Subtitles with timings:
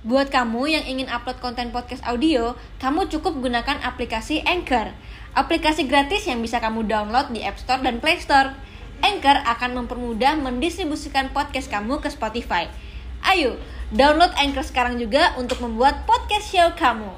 [0.00, 4.96] Buat kamu yang ingin upload konten podcast audio, kamu cukup gunakan aplikasi Anchor.
[5.36, 8.56] Aplikasi gratis yang bisa kamu download di App Store dan Play Store.
[9.04, 12.72] Anchor akan mempermudah mendistribusikan podcast kamu ke Spotify.
[13.20, 13.60] Ayo,
[13.92, 17.12] download Anchor sekarang juga untuk membuat podcast show kamu.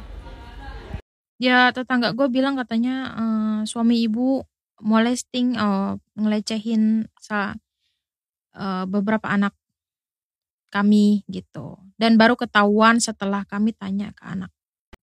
[1.38, 4.42] Ya tetangga gue bilang katanya eh, suami ibu
[4.82, 7.54] molesting, eh, ngelecehin sa-
[8.58, 9.54] eh, beberapa anak
[10.70, 11.81] kami gitu.
[12.02, 14.50] Dan baru ketahuan setelah kami tanya ke anak.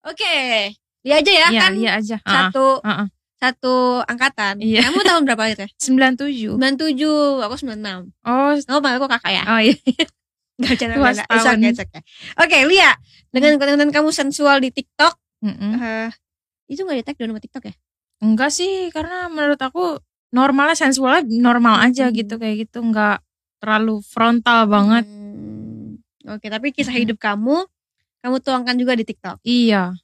[0.04, 2.16] Oke, dia aja ya, Iya, kan iya aja.
[2.20, 3.06] Satu ah, ah.
[3.40, 4.60] satu angkatan.
[4.60, 4.84] Iya.
[4.84, 5.64] Kamu tahun berapa itu?
[5.80, 6.60] 97.
[6.60, 8.12] 97, aku 96.
[8.28, 9.42] Oh, Kamu panggil aku kakak ya?
[9.48, 9.72] oh iya.
[10.60, 10.76] Gak.
[10.76, 11.56] It's setahun.
[11.56, 12.02] okay, okay.
[12.36, 12.92] Oke, Lia.
[13.32, 15.72] Dengan konten-konten kamu sensual di TikTok, Mm-mm.
[15.80, 16.10] eh,
[16.68, 17.74] itu gak di tag dalam TikTok ya?
[18.20, 19.96] Enggak sih, karena menurut aku
[20.36, 22.14] normalnya sensualnya normal aja Hmm.
[22.14, 23.24] gitu kayak gitu, enggak
[23.56, 25.08] terlalu frontal banget.
[25.08, 25.19] Hmm,
[26.30, 27.66] Oke, tapi kisah hidup kamu,
[28.20, 29.42] kamu tuangkan juga di TikTok.
[29.42, 29.94] Iya,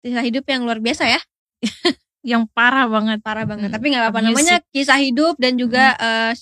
[0.00, 1.20] Kisah hidup yang luar biasa ya,
[2.30, 3.20] yang parah banget.
[3.20, 3.68] parah banget.
[3.68, 6.32] Mm, Tapi nggak apa-apa, namanya kisah hidup dan juga eh,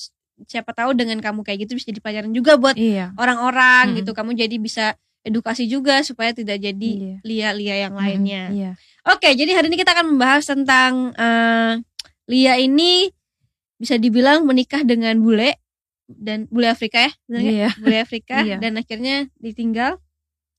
[0.42, 3.14] siapa tahu dengan kamu kayak gitu bisa jadi pelajaran juga buat Iya.
[3.14, 3.96] orang-orang Mm.
[4.02, 4.10] gitu.
[4.12, 7.16] Kamu jadi bisa edukasi juga supaya tidak jadi Iya.
[7.22, 8.42] lia-lia yang lainnya.
[8.50, 8.70] Iya.
[9.06, 11.72] Oke, jadi hari ini kita akan membahas tentang eh,
[12.26, 13.10] Lia ini
[13.78, 15.58] bisa dibilang menikah dengan bule
[16.18, 17.12] dan bule Afrika ya?
[17.28, 18.56] Iya, Bule Afrika Iya.
[18.58, 20.00] dan akhirnya ditinggal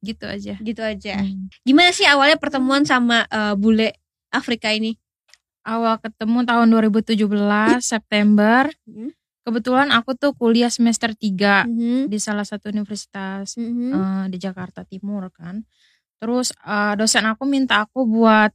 [0.03, 0.59] gitu aja.
[0.59, 1.15] gitu aja.
[1.23, 1.47] Hmm.
[1.63, 3.95] Gimana sih awalnya pertemuan sama eh, bule
[4.29, 4.99] Afrika ini?
[5.63, 8.67] Awal ketemu tahun 2017 September.
[8.83, 9.15] Hmm.
[9.43, 13.91] Kebetulan aku tuh kuliah semester 3 Mhm, di salah satu universitas mhm.
[13.91, 15.63] eh, di Jakarta Timur kan.
[16.19, 18.51] Terus eh, dosen aku minta aku buat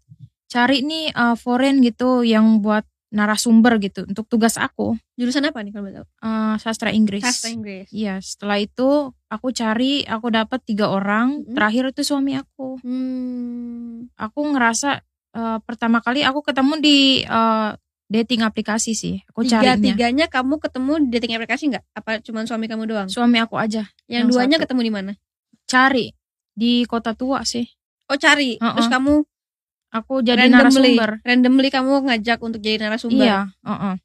[0.48, 5.72] cari nih eh, foreign gitu yang buat narasumber gitu untuk tugas aku Jurusan apa nih
[5.72, 6.04] kalau tahu?
[6.04, 7.24] eh, sastra Inggris.
[7.24, 7.88] Sastra Inggris.
[7.88, 8.88] Iya, setelah itu
[9.26, 11.42] aku cari, aku dapat tiga orang.
[11.42, 11.56] Mhm.
[11.56, 12.78] Terakhir itu suami aku.
[12.80, 14.12] Hmm.
[14.14, 15.00] Aku ngerasa
[15.34, 17.70] eh, pertama kali aku ketemu di eh,
[18.08, 19.20] dating aplikasi sih.
[19.28, 19.84] Aku Tiga carinya.
[19.92, 21.84] tiganya kamu ketemu di dating aplikasi nggak?
[21.94, 23.08] Apa cuma suami kamu doang?
[23.08, 24.64] Suami aku aja Yang, yang duanya satu.
[24.64, 25.12] ketemu di mana?
[25.64, 26.06] cari
[26.50, 27.68] di kota tua sih.
[28.08, 28.56] Oh cari.
[28.56, 28.72] Uh-uh.
[28.72, 29.14] Terus kamu
[29.88, 31.10] Aku jadi randomly, narasumber.
[31.24, 33.24] randomly kamu ngajak untuk jadi narasumber.
[33.24, 33.96] Iya, uh-uh.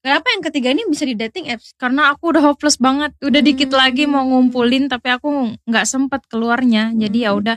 [0.00, 1.76] Kenapa yang ketiga ini bisa di dating apps?
[1.76, 3.12] karena aku udah hopeless banget.
[3.20, 3.78] Udah dikit Hmm.
[3.78, 5.28] lagi mau ngumpulin tapi aku
[5.68, 6.90] nggak sempet keluarnya.
[6.96, 7.40] Jadi ya Hmm.
[7.44, 7.56] udah.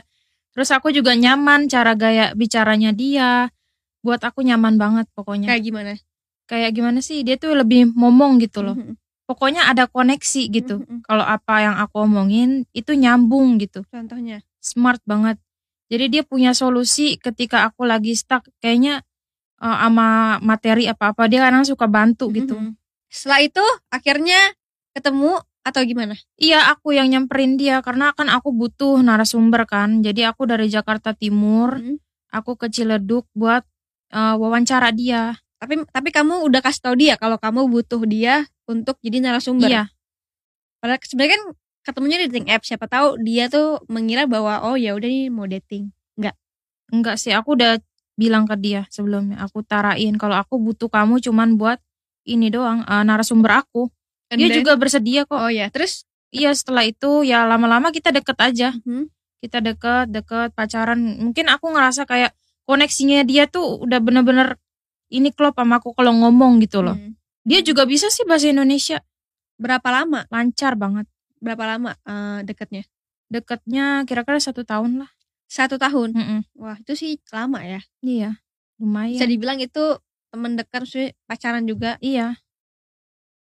[0.52, 3.48] Terus aku juga nyaman cara gaya bicaranya dia.
[4.04, 5.48] Buat aku nyaman banget pokoknya.
[5.48, 5.90] Kayak gimana?
[6.44, 7.24] Kayak gimana sih?
[7.24, 8.76] Dia tuh lebih ngomong gitu loh.
[8.76, 10.84] Mhm, Pokoknya ada koneksi gitu.
[10.84, 11.08] mhm.
[11.08, 13.80] Kalau apa yang aku omongin itu nyambung gitu.
[13.88, 14.44] Contohnya.
[14.60, 15.40] Smart banget.
[15.92, 19.04] Jadi dia punya solusi ketika aku lagi stuck kayaknya
[19.60, 22.56] eh, sama materi apa-apa dia kadang suka bantu gitu.
[22.56, 22.74] Mhm.
[23.12, 24.40] Setelah itu akhirnya
[24.96, 26.14] ketemu atau gimana?
[26.36, 30.04] Iya aku yang nyamperin dia karena kan aku butuh narasumber kan.
[30.04, 31.96] Jadi aku dari Jakarta Timur, Mhm.
[32.32, 33.64] aku ke Ciledug buat
[34.14, 35.34] eh, wawancara dia.
[35.58, 39.66] Tapi tapi kamu udah kasih tau dia kalau kamu butuh dia untuk jadi narasumber.
[39.66, 39.84] Iya,
[40.78, 41.42] Padahal sebenarnya kan
[41.84, 42.64] ketemunya di dating app.
[42.64, 45.92] Siapa tahu dia tuh mengira bahwa oh ya udah nih mau dating.
[46.92, 47.80] enggak sih aku udah
[48.14, 49.40] bilang ke dia sebelumnya.
[49.48, 51.80] Aku tarain kalau aku butuh kamu cuman buat
[52.24, 53.88] ini doang eh, narasumber aku.
[54.30, 55.36] And Dia then- juga bersedia kok.
[55.38, 58.74] Oh ya, terus Iya setelah itu ya lama-lama kita deket aja.
[58.82, 59.06] Mhm.
[59.38, 60.98] Kita deket, deket pacaran.
[60.98, 62.34] Mungkin aku ngerasa kayak
[62.66, 64.58] koneksinya dia tuh udah bener-bener
[65.14, 66.98] ini klop sama aku kalau ngomong gitu loh.
[66.98, 67.14] hmm,
[67.46, 68.98] Dia juga bisa sih bahasa Indonesia.
[69.54, 70.26] berapa lama?
[70.34, 71.06] lancar banget
[71.44, 72.82] Berapa lama eh, deketnya?
[73.28, 75.10] deketnya kira-kira satu tahun lah
[75.44, 76.16] Satu tahun.
[76.16, 76.40] Mm-mm.
[76.56, 77.80] Wah itu sih lama ya.
[78.00, 78.40] iya
[78.80, 80.00] lumayan Bisa dibilang itu
[80.34, 81.94] temen dekat, maksudnya pacaran juga.
[82.02, 82.34] iya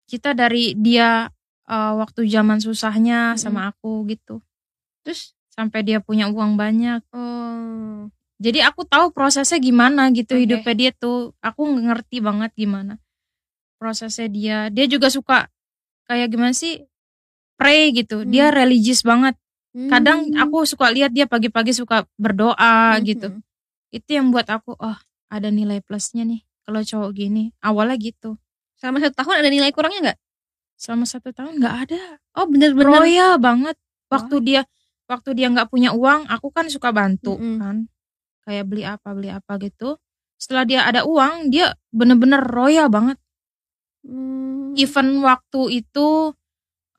[0.09, 1.29] kita dari dia
[1.69, 3.41] uh, waktu zaman susahnya Mm-mm.
[3.41, 4.41] sama aku gitu
[5.05, 8.07] Terus sampai dia punya uang banyak oh
[8.39, 10.47] jadi aku tahu prosesnya gimana gitu Oke.
[10.47, 12.95] hidupnya dia tuh aku ngerti banget gimana
[13.75, 15.51] prosesnya dia dia juga suka
[16.07, 16.79] kayak gimana sih
[17.59, 18.55] pray gitu dia Hmm.
[18.55, 19.35] religius banget
[19.85, 20.41] kadang Hmm.
[20.41, 23.03] aku suka lihat dia pagi-pagi suka berdoa Mhm.
[23.05, 23.27] gitu
[23.91, 24.97] itu yang buat aku oh
[25.27, 28.39] ada nilai plusnya nih kalau cowok gini awalnya gitu
[28.73, 30.19] Selama satu tahun ada nilai kurangnya nggak?
[30.79, 31.99] selama satu tahun nggak ada
[32.33, 32.87] Oh bener-bener.
[32.87, 33.75] royal banget
[34.07, 34.61] waktu dia
[35.05, 37.59] waktu dia nggak punya uang aku kan suka bantu Mm-mm.
[37.59, 37.77] kan
[38.47, 39.99] kayak beli apa beli apa gitu
[40.39, 43.19] setelah dia ada uang dia bener-bener royal banget
[43.99, 44.71] Hmm.
[44.79, 46.31] even waktu itu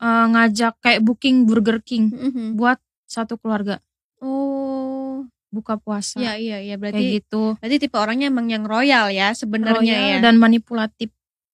[0.01, 2.57] eh, ngajak kayak booking Burger King Mhm.
[2.57, 3.77] buat satu keluarga
[4.21, 9.09] Oh, buka puasa iya iya iya kayak berarti gitu berarti tipe orangnya emang yang royal
[9.09, 10.17] ya sebenarnya ya.
[10.21, 11.09] dan manipulatif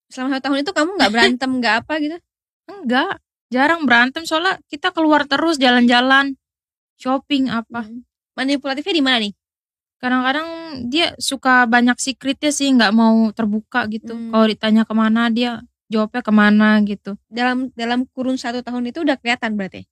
[0.07, 2.17] Selama satu tahun itu kamu nggak berantem nggak apa gitu?
[2.67, 6.35] enggak jarang berantem soalnya kita keluar terus jalan-jalan
[6.95, 7.83] shopping apa.
[7.87, 8.03] Hmm.
[8.35, 9.33] Manipulatifnya di mana nih?
[9.97, 10.47] Kadang-kadang
[10.87, 14.13] dia suka banyak secretnya sih, nggak mau terbuka gitu.
[14.13, 14.29] Hmm.
[14.31, 17.15] Kalau ditanya ke mana dia jawabnya ke mana gitu.
[17.31, 19.87] Dalam dalam kurun satu tahun itu udah kelihatan berarti.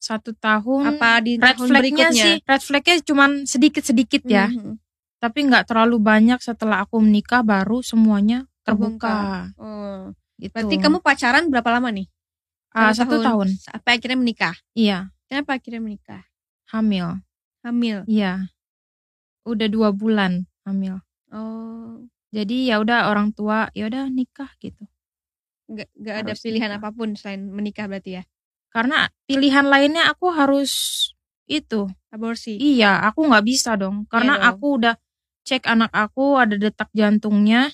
[0.00, 0.96] Satu tahun.
[1.00, 2.12] Apa di red tahun berikutnya?
[2.12, 4.52] sih, red flagnya cuman sedikit-sedikit ya.
[4.52, 4.76] Mhm.
[5.20, 9.56] Tapi nggak terlalu banyak setelah aku menikah baru semuanya Terbongkar.
[9.56, 9.60] terbuka.
[9.60, 10.02] Oh.
[10.36, 10.52] Gitu.
[10.52, 12.08] Berarti kamu pacaran berapa lama nih?
[12.74, 13.54] Ah, satu tahun.
[13.56, 14.54] Sampai akhirnya menikah.
[14.74, 16.22] Iya, Kenapa akhirnya menikah?
[16.68, 17.22] hamil.
[17.62, 18.02] Hamil.
[18.10, 18.50] Iya.
[19.46, 21.00] Udah dua bulan hamil.
[21.32, 22.02] Oh.
[22.34, 24.84] Jadi ya udah orang tua ya udah nikah gitu.
[25.64, 26.80] Nggak nggak ada pilihan nikah.
[26.82, 28.22] apa pun selain menikah berarti ya.
[28.68, 30.72] Karena pilihan lainnya aku harus
[31.46, 31.86] itu.
[32.10, 32.58] Aborsi.
[32.58, 34.04] Iya, aku nggak bisa dong.
[34.10, 34.50] Karena Iya dong.
[34.56, 34.94] aku udah
[35.44, 37.70] cek anak aku ada detak jantungnya.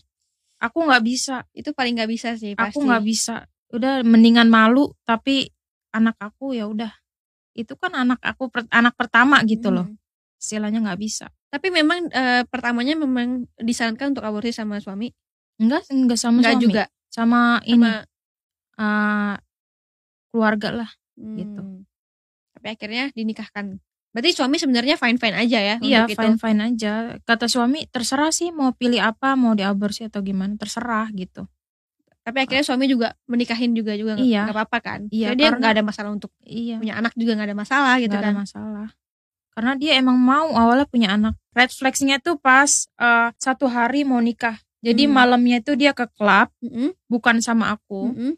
[0.61, 1.49] Aku nggak bisa.
[1.57, 2.77] Itu paling nggak bisa sih pasti.
[2.77, 3.49] Aku nggak bisa.
[3.73, 5.49] Udah mendingan malu tapi
[5.91, 6.91] anak aku ya udah.
[7.57, 9.89] Itu kan anak aku per- anak pertama gitu loh.
[9.89, 9.97] Mhm.
[10.41, 11.27] Istilahnya nggak bisa.
[11.51, 15.09] Tapi memang eh, pertamanya memang disarankan untuk aborsi sama suami.
[15.61, 16.65] Enggak, enggak sama Enggak suami.
[16.69, 16.85] juga.
[17.11, 18.07] Sama ini Sama
[18.79, 19.35] eh,
[20.31, 20.91] keluarga lah.
[21.19, 21.37] Hmm.
[21.37, 21.63] gitu.
[22.57, 23.77] Tapi akhirnya dinikahkan.
[24.11, 26.43] Berarti suami sebenarnya fine fine aja ya Iya, untuk fine itu.
[26.43, 26.93] fine aja.
[27.23, 31.47] Kata suami terserah sih mau pilih apa, mau diaborsi atau gimana, terserah gitu.
[32.21, 34.43] Tapi akhirnya suami juga menikahin juga juga nggak Iya.
[34.51, 35.01] nggak apa-apa kan?
[35.09, 36.77] Iya, Jadi dia nggak ada masalah untuk Iya.
[36.79, 38.33] punya anak juga nggak ada masalah gitu nggak kan?
[38.35, 38.89] ada masalah.
[39.51, 41.35] Karena dia emang mau awalnya punya anak.
[41.55, 44.59] Red flagsnya tuh pas eh, satu hari mau nikah.
[44.81, 45.13] Jadi Hmm.
[45.13, 48.17] malamnya itu dia ke klub, Mm-mm, bukan sama aku.
[48.17, 48.33] mm-mm.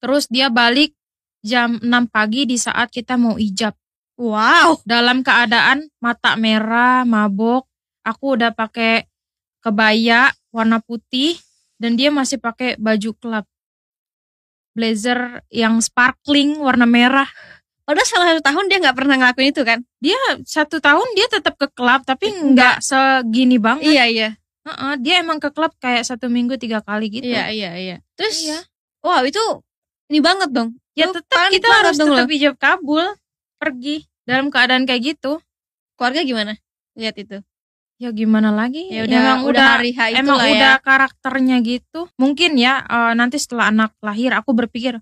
[0.00, 0.92] Terus dia balik
[1.40, 3.72] jam 6 pagi di saat kita mau ijab.
[4.20, 4.84] Wow.
[4.84, 7.64] Dalam keadaan mata merah, mabok.
[8.04, 9.08] Aku udah pakai
[9.60, 11.36] kebaya warna putih
[11.80, 13.44] dan dia masih pakai baju klub.
[14.76, 17.28] Blazer yang sparkling warna merah.
[17.84, 19.78] Padahal selama satu tahun dia nggak pernah ngelakuin itu kan?
[19.98, 23.88] Dia satu tahun dia tetap ke klub tapi nggak segini banget.
[23.88, 24.28] Iya iya.
[24.60, 27.24] Heeh, dia emang ke klub kayak satu minggu tiga kali gitu.
[27.24, 27.96] Iya iya iya.
[28.14, 28.60] Terus, Iya.
[29.00, 29.40] wow itu
[30.12, 30.76] ini banget dong.
[30.92, 32.34] Ya Lu tetap kita harus tetap lo.
[32.34, 33.06] ijab kabul
[33.56, 35.40] pergi dalam keadaan kayak gitu.
[35.96, 36.52] Keluarga gimana?
[36.98, 37.38] Lihat itu.
[38.00, 38.88] Ya gimana lagi?
[38.88, 40.80] Ya udah emang udah, hari H itu emang lah udah ya.
[40.80, 42.08] karakternya gitu.
[42.16, 45.00] Mungkin ya eh, nanti setelah anak lahir aku berpikir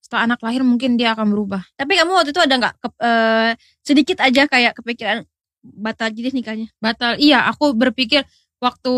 [0.00, 1.60] setelah anak lahir mungkin dia akan berubah.
[1.76, 2.74] Tapi kamu waktu itu ada nggak
[3.04, 3.50] eh,
[3.84, 5.28] sedikit aja kayak kepikiran
[5.60, 6.68] batal jadi nikahnya?
[6.80, 7.20] Batal.
[7.20, 8.24] Iya, aku berpikir
[8.58, 8.94] waktu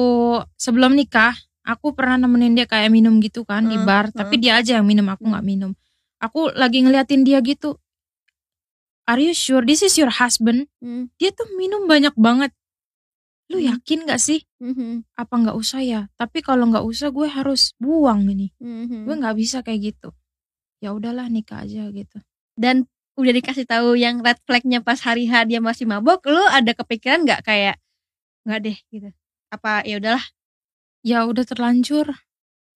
[0.57, 4.17] sebelum nikah aku pernah nemenin dia kayak minum gitu kan di Hmm, bar, hmm.
[4.17, 5.73] tapi dia aja yang minum, aku nggak minum.
[6.21, 7.77] Aku lagi ngeliatin dia gitu.
[9.09, 10.71] Are you sure this is your husband?
[10.79, 11.11] Hmm.
[11.19, 12.53] Dia tuh minum banyak banget.
[13.51, 13.75] Lu Hmm.
[13.75, 14.47] yakin gak sih?
[14.63, 15.03] Mhm.
[15.19, 16.07] Apa nggak usah ya?
[16.15, 18.55] Tapi kalau nggak usah gue harus buang ini.
[18.63, 19.11] Mhm.
[19.11, 20.15] Gue nggak bisa kayak gitu.
[20.79, 22.23] Ya udahlah nikah aja gitu.
[22.55, 22.87] Dan
[23.19, 27.27] udah dikasih tahu yang red flagnya pas hari H dia masih mabok, lu ada kepikiran
[27.27, 27.77] nggak kayak
[28.47, 29.11] nggak deh gitu?
[29.51, 30.25] Apa ya udahlah?
[31.03, 32.07] Ya udah terlanjur.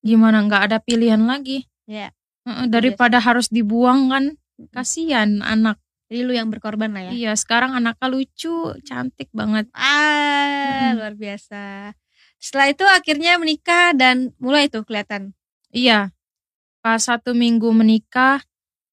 [0.03, 1.71] Gimana nggak ada pilihan lagi?
[1.87, 2.11] Ya.
[2.45, 4.25] Heeh, daripada harus dibuang kan,
[4.75, 5.81] kasihan anak.
[6.13, 7.13] Jadi lu yang berkorban lah ya.
[7.17, 9.71] Iya, sekarang anaknya lucu, cantik banget.
[9.73, 11.01] Ah, Mm-mm.
[11.01, 11.95] luar biasa.
[12.37, 15.33] Setelah itu akhirnya menikah dan mulai tuh kelihatan.
[15.73, 16.13] Iya,
[16.85, 18.45] pas satu minggu menikah,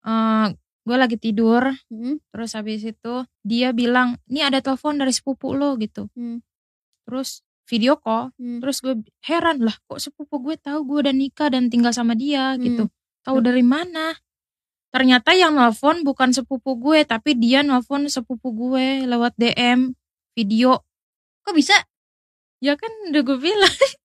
[0.08, 2.18] eh gue lagi tidur, Hmm.
[2.32, 3.14] terus habis itu
[3.44, 6.08] dia bilang, ini ada telepon dari sepupu lo gitu.
[6.16, 6.40] Hmm.
[7.04, 8.60] Terus video call, Hmm.
[8.60, 12.56] terus gue heran lah, kok sepupu gue tahu gue udah nikah dan tinggal sama dia
[12.56, 12.62] Hmm.
[12.62, 12.84] gitu.
[13.22, 13.46] Tahu Hmm.
[13.46, 14.06] dari mana?
[14.92, 19.96] Ternyata yang nelfon bukan sepupu gue, tapi dia nelfon sepupu gue lewat DM
[20.36, 20.84] video.
[21.48, 21.76] Kok bisa?
[22.60, 23.72] Ya kan udah gue bilang.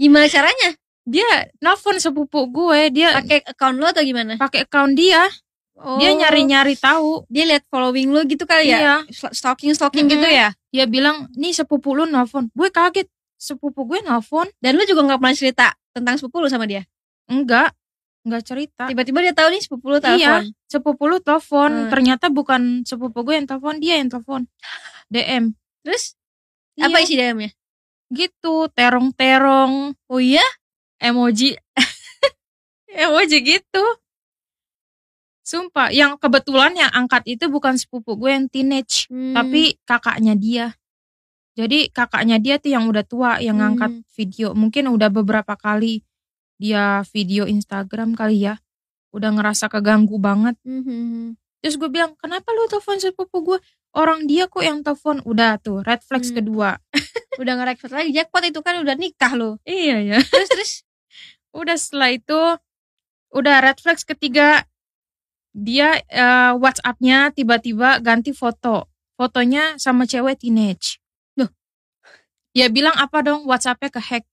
[0.00, 0.76] Gimana caranya?
[1.04, 1.28] dia
[1.60, 4.40] nelfon sepupu gue dia Pakai account lu atau gimana?
[4.40, 5.28] pakai account dia
[5.74, 7.26] Oh, dia nyari nyari tahu.
[7.26, 8.78] Dia lihat following lu gitu kali ya?
[8.78, 8.94] iya.
[9.10, 10.30] Stalking stalking gitu Mm-mm.
[10.30, 10.54] ya?
[10.70, 12.46] dia bilang nih sepupu lu nelfon.
[12.54, 13.10] Gue kaget.
[13.34, 14.46] Sepupu gue nelfon.
[14.62, 16.86] Dan lu juga nggak pernah cerita tentang sepupu lu sama dia?
[17.24, 17.72] enggak
[18.24, 18.84] enggak cerita.
[18.86, 20.04] Tiba-tiba dia tahu nih sepupu lu iya.
[20.04, 20.42] telepon.
[20.68, 21.70] sepupu lu telepon.
[21.72, 21.90] Hmm.
[21.90, 24.46] ternyata bukan sepupu gue yang telepon dia yang telepon.
[25.12, 25.52] DM
[25.84, 26.16] Terus?
[26.74, 27.50] Iya, apa isi DM-nya?
[28.14, 30.42] gitu terong terong Oh iya?
[31.02, 31.58] emoji.
[32.94, 33.82] Emoji gitu
[35.44, 39.36] sumpah yang kebetulan yang angkat itu bukan sepupu gue yang teenage Hmm.
[39.36, 40.66] tapi kakaknya dia.
[41.54, 43.76] Jadi kakaknya dia tuh yang udah tua yang Hmm.
[43.78, 44.56] ngangkat video.
[44.56, 46.02] Mungkin udah beberapa kali
[46.58, 48.58] dia video Instagram kali ya.
[49.14, 50.56] Udah ngerasa keganggu banget.
[50.66, 51.38] Mhm.
[51.64, 53.58] terus gue bilang kenapa lu telepon sepupu gue?
[53.96, 55.24] Orang dia kok yang telepon.
[55.24, 56.44] Udah tuh red flags Hmm.
[56.44, 56.76] kedua.
[57.40, 58.12] Udah nge lagi.
[58.12, 59.56] Jackpot itu kan udah nikah lu.
[59.64, 60.72] iya ya Terus terus?
[61.60, 62.40] Udah setelah itu
[63.34, 64.62] udah red flags ketiga
[65.54, 68.90] dia eh, WhatsApp-nya tiba-tiba ganti foto.
[69.14, 70.98] Fotonya sama cewek teenage.
[71.38, 71.46] Loh.
[72.50, 74.24] Dia bilang apa dong WhatsApp-nya ke hack.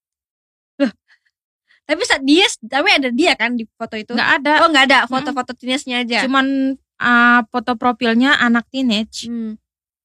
[1.85, 4.15] Tapi saat dia tapi ada dia kan di foto itu.
[4.15, 4.53] Nggak ada.
[4.63, 6.23] Oh, nggak ada foto-foto teenage-nya aja.
[6.25, 9.27] Cuman eh, foto profilnya anak teenage.
[9.27, 9.59] Hmm,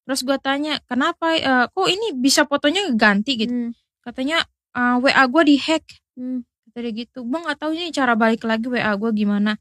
[0.07, 3.53] Terus gue tanya, kenapa eh, kok ini bisa fotonya ganti gitu?
[3.53, 3.71] hmm,
[4.03, 4.43] Katanya
[4.75, 5.85] eh, WA gue di hack.
[6.19, 6.43] hmm.
[6.67, 7.23] Kata dia gitu.
[7.23, 9.55] Gue nggak tahu ini cara balik lagi WA gue gimana.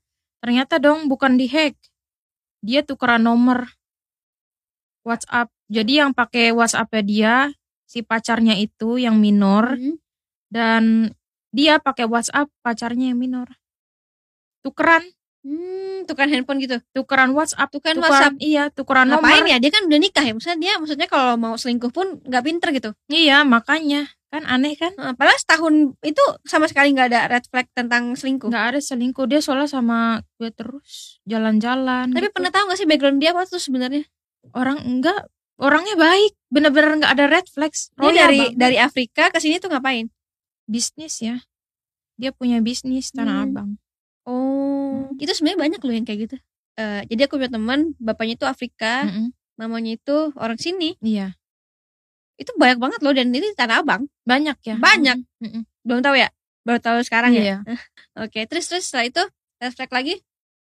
[0.46, 1.74] Ternyata dong bukan di hack.
[2.62, 3.66] Dia tukeran nomor
[5.02, 5.50] WhatsApp.
[5.66, 7.34] Jadi yang pakai WhatsApp-nya dia
[7.82, 9.98] si pacarnya itu yang minor Hmm.
[10.46, 10.82] dan
[11.50, 13.50] dia pakai WhatsApp pacarnya yang minor.
[14.62, 15.02] Tukeran,
[15.42, 16.78] Hmm, tukeran handphone gitu.
[16.90, 18.34] tukeran WhatsApp, Tukeran tukeran WhatsApp.
[18.42, 19.50] iya, tukeran Ngapain nomor.
[19.50, 19.56] ya?
[19.62, 20.32] Dia kan udah nikah ya.
[20.34, 22.90] Maksudnya dia maksudnya kalau mau selingkuh pun nggak pinter gitu.
[23.06, 24.92] Iya, makanya kan aneh kan?
[24.94, 28.48] Padahal setahun itu sama sekali nggak ada red flag tentang selingkuh.
[28.48, 32.12] Nggak ada selingkuh dia soalnya sama gue terus jalan-jalan.
[32.12, 32.34] Tapi gitu.
[32.34, 34.04] pernah tahu gak sih background dia apa tuh sebenarnya?
[34.54, 35.26] orang enggak
[35.58, 38.54] orangnya baik bener-bener nggak ada red flags Dia Royal dari banget.
[38.54, 40.06] dari Afrika ke sini tuh ngapain?
[40.64, 41.42] bisnis ya
[42.14, 43.46] dia punya bisnis tanah Hmm.
[43.48, 43.70] abang
[44.22, 46.36] Oh, itu sebenarnya banyak loh yang kayak gitu.
[46.74, 49.30] Eh, jadi aku punya teman, bapaknya itu Afrika, Mm-mm.
[49.54, 50.98] mamanya itu orang sini.
[50.98, 51.38] iya
[52.36, 54.06] Itu banyak banget loh dan ini di Tanah Abang.
[54.22, 55.18] banyak ya Banyak.
[55.38, 55.62] Mm-mm.
[55.82, 56.28] Belum tahu ya?
[56.62, 57.42] Baru tahu sekarang ya.
[57.42, 57.56] iya
[58.22, 59.22] Oke, terus terus setelah itu
[59.56, 60.16] red flag lagi?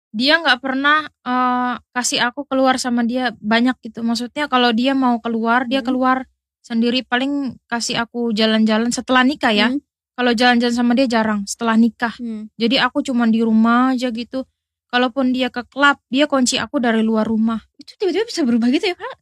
[0.09, 5.21] dia nggak pernah eh, kasih aku keluar sama dia banyak gitu maksudnya kalau dia mau
[5.21, 5.87] keluar dia Hmm.
[5.87, 6.17] keluar
[6.59, 9.77] sendiri paling kasih aku jalan-jalan setelah nikah ya Hmm.
[10.15, 12.49] kalau jalan-jalan sama dia jarang setelah nikah Hmm.
[12.55, 14.49] jadi aku cuman di rumah aja gitu
[14.87, 18.89] kalaupun dia ke klub dia kunci aku dari luar rumah Itu tiba-tiba bisa berubah gitu
[18.89, 19.13] ya, Pak?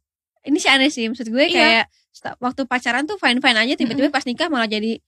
[0.46, 1.04] Ini sih aneh sih.
[1.06, 1.52] Maksud gue Iya.
[1.52, 1.92] kayak sta-
[2.38, 5.00] waktu pacaran tuh fine-fine aja, tiba-tiba pas nikah malah jadi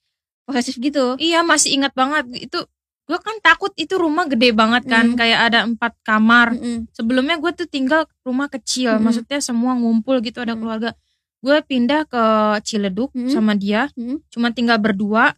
[0.44, 1.16] posesif gitu.
[1.16, 2.60] Iya masih ingat banget itu
[3.06, 6.94] gue kan takut itu rumah gede banget kan kayak ada empat kamar Mm-mm.
[6.94, 9.01] sebelumnya gue tuh tinggal rumah kecil Mm-mm.
[9.01, 10.62] maksudnya semua ngumpul gitu ada Mm.
[10.62, 10.89] keluarga
[11.42, 12.24] gue pindah ke
[12.62, 13.34] Ciledug Mm.
[13.34, 14.22] sama dia Mm.
[14.30, 15.34] cuma tinggal berdua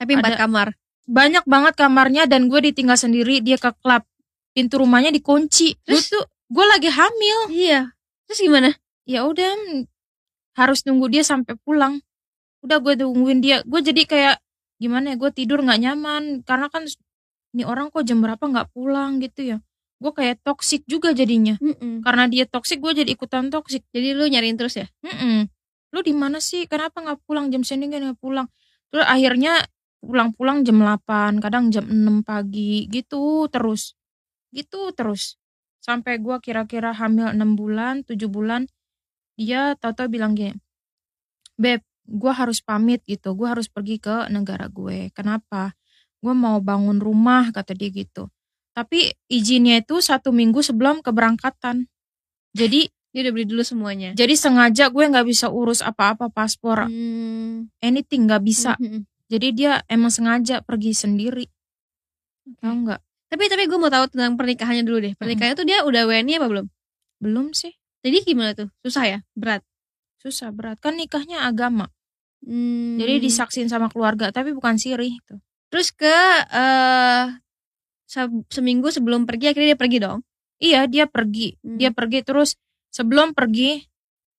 [0.00, 0.68] Tapi empat Ada- kamar.
[1.04, 4.00] banyak banget kamarnya dan gue ditinggal sendiri dia ke klub
[4.56, 6.08] pintu rumahnya dikunci Terus?
[6.08, 7.92] gue tuh gue lagi hamil Iya.
[8.24, 8.72] Terus gimana?
[9.04, 9.44] ya udah
[9.76, 9.89] mm,
[10.60, 12.04] harus nunggu dia sampai pulang.
[12.60, 13.64] Udah gue tungguin dia.
[13.64, 14.36] Gue jadi kayak
[14.76, 16.44] gimana ya gue tidur nggak nyaman.
[16.44, 16.84] Karena kan
[17.56, 19.58] ini orang kok jam berapa nggak pulang gitu ya.
[20.00, 21.56] Gue kayak toksik juga jadinya.
[21.60, 22.04] Mm-mm.
[22.04, 24.86] karena dia toksik gue jadi ikutan toksik Jadi lu nyariin terus ya?
[25.04, 25.48] Mm-mm.
[25.90, 26.68] lu di mana sih?
[26.68, 27.48] Kenapa nggak pulang?
[27.48, 28.46] Jam segini nggak pulang.
[28.92, 29.64] Terus akhirnya
[30.00, 32.84] pulang-pulang jam 8 kadang jam 6 pagi.
[32.92, 33.96] Gitu terus.
[34.52, 35.40] Gitu terus.
[35.80, 38.68] Sampai gua kira-kira hamil 6 bulan 7 bulan
[39.40, 40.52] dia tahu-tahu bilang gini
[41.56, 45.72] beb gua harus pamit gitu gua harus pergi ke negara gue kenapa
[46.20, 48.28] gue mau bangun rumah kata dia gitu
[48.76, 51.88] tapi izinnya itu satu minggu sebelum keberangkatan
[52.52, 54.14] jadi Dia udah beli dulu semuanya.
[54.14, 57.66] jadi sengaja gue nggak bisa urus apa-apa paspor, Hmm.
[57.82, 58.78] anything nggak bisa.
[58.78, 59.02] Mm-mm.
[59.26, 61.42] Jadi dia emang sengaja pergi sendiri.
[62.62, 63.00] Tahu nggak?
[63.34, 65.12] Tapi tapi gue mau tahu tentang pernikahannya dulu deh.
[65.18, 66.66] Pernikahannya tuh dia udah WNI apa belum?
[67.18, 67.74] Belum sih.
[68.00, 68.68] Jadi gimana tuh?
[68.80, 69.18] Susah ya?
[69.36, 69.60] Berat.
[70.20, 70.80] Susah berat.
[70.80, 71.88] Kan nikahnya agama.
[72.40, 72.96] Hmm.
[72.96, 75.16] Jadi disaksin sama keluarga, tapi bukan siri.
[75.20, 75.36] Gitu.
[75.70, 76.10] terus ke
[76.50, 77.30] eh
[78.02, 80.20] se- seminggu sebelum pergi akhirnya dia pergi dong.
[80.58, 81.54] Iya dia pergi.
[81.62, 81.78] Hmm.
[81.78, 82.58] Dia pergi terus
[82.90, 83.86] sebelum pergi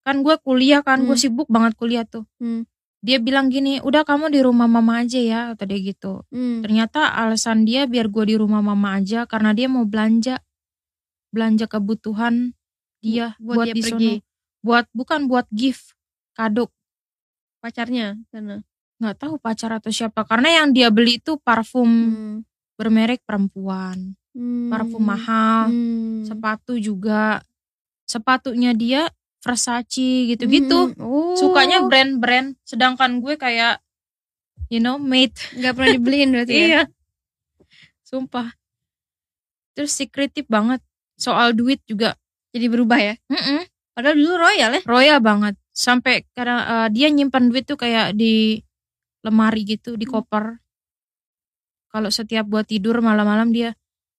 [0.03, 1.23] kan gue kuliah kan gue Hmm.
[1.23, 2.27] sibuk banget kuliah tuh.
[2.43, 2.67] Hmm.
[2.99, 6.21] Dia bilang gini, udah kamu di rumah mama aja ya, kata dia gitu.
[6.29, 6.61] Hmm.
[6.61, 10.37] Ternyata alasan dia biar gue di rumah mama aja karena dia mau belanja,
[11.31, 12.53] belanja kebutuhan
[13.01, 14.11] dia buat buat, dia di pergi.
[14.15, 14.29] sono.
[14.61, 15.97] Buat bukan buat gift
[16.31, 16.69] kado
[17.59, 18.61] Pacarnya sana.
[18.97, 22.35] nggak tahu pacar atau siapa karena yang dia beli itu parfum Hmm.
[22.77, 24.69] bermerek perempuan, Hmm.
[24.69, 26.21] parfum mahal, Hmm.
[26.25, 27.41] sepatu juga,
[28.05, 29.09] sepatunya dia
[29.41, 30.93] Versace gitu-gitu.
[30.93, 31.01] Hmm.
[31.01, 31.33] Oh.
[31.33, 33.81] Sukanya brand-brand, sedangkan gue kayak
[34.69, 36.61] you know made nggak pernah dibeliin berarti ya.
[36.61, 36.81] Iya.
[38.01, 38.53] Sumpah.
[39.73, 40.81] Terus sekretif banget.
[41.17, 42.13] Soal duit juga.
[42.51, 43.15] Jadi berubah ya.
[43.31, 43.63] Mm-mm.
[43.95, 44.81] Padahal dulu royal ya.
[44.83, 45.55] Royal banget.
[45.71, 48.59] Sampai karena eh, dia nyimpan duit tuh kayak di
[49.23, 50.13] lemari gitu, di Hmm.
[50.19, 50.45] koper.
[51.91, 53.75] Kalau setiap gua tidur malam-malam dia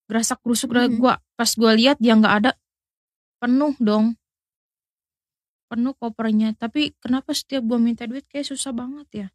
[0.09, 1.01] gerasak gerusuk Mhm.
[1.01, 2.53] gua pas gua lihat dia nggak ada
[3.41, 4.15] penuh dong
[5.73, 9.29] penuh kopernya tapi kenapa setiap gua minta duit kayak susah banget ya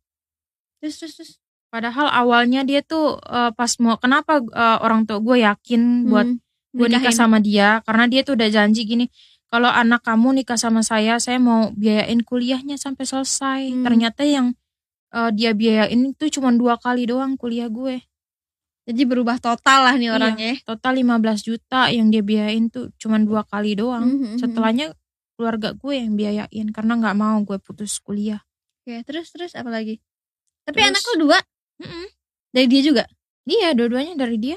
[0.78, 1.32] Terus terus terus.
[1.74, 6.38] Padahal awalnya dia tuh eh, pas mau kenapa eh, orang tua gue yakin buat Hmm.
[6.78, 9.06] Gue nikah sama dia karena dia tuh udah janji gini
[9.48, 13.62] kalau anak kamu nikah sama saya saya mau biayain kuliahnya sampai selesai.
[13.72, 13.84] Hmm.
[13.84, 14.54] Ternyata yang
[15.10, 18.04] eh, dia biayain itu cuma dua kali doang kuliah gue.
[18.84, 20.16] Jadi berubah total lah nih Iya.
[20.16, 20.52] orangnya.
[20.64, 24.38] total 15 juta yang dia biayain tuh cuman dua kali doang Mhm, mhm.
[24.40, 24.88] setelahnya
[25.36, 28.40] keluarga gue yang biayain karena nggak mau gue putus kuliah
[28.82, 30.00] Oke, terus terus apa lagi?
[30.64, 31.38] Tapi Terus- anak lu dua
[31.80, 32.06] Mm-mm.
[32.50, 33.04] dari dia juga.
[33.44, 34.56] iya dua-duanya dari dia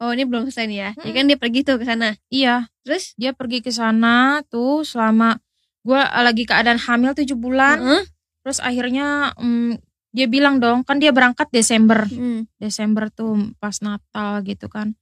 [0.00, 0.90] Oh, ini belum selesai nih ya.
[0.96, 1.16] Jadi Mm-mm.
[1.20, 2.16] kan dia pergi tuh ke sana.
[2.32, 5.36] iya Terus dia pergi ke sana tuh selama
[5.84, 8.02] gue lagi keadaan hamil 7 bulan Heeh.
[8.40, 9.80] terus akhirnya mm,
[10.12, 12.44] dia bilang dong kan dia berangkat Desember Hmm.
[12.56, 14.92] Desember tuh pas Natal gitu kan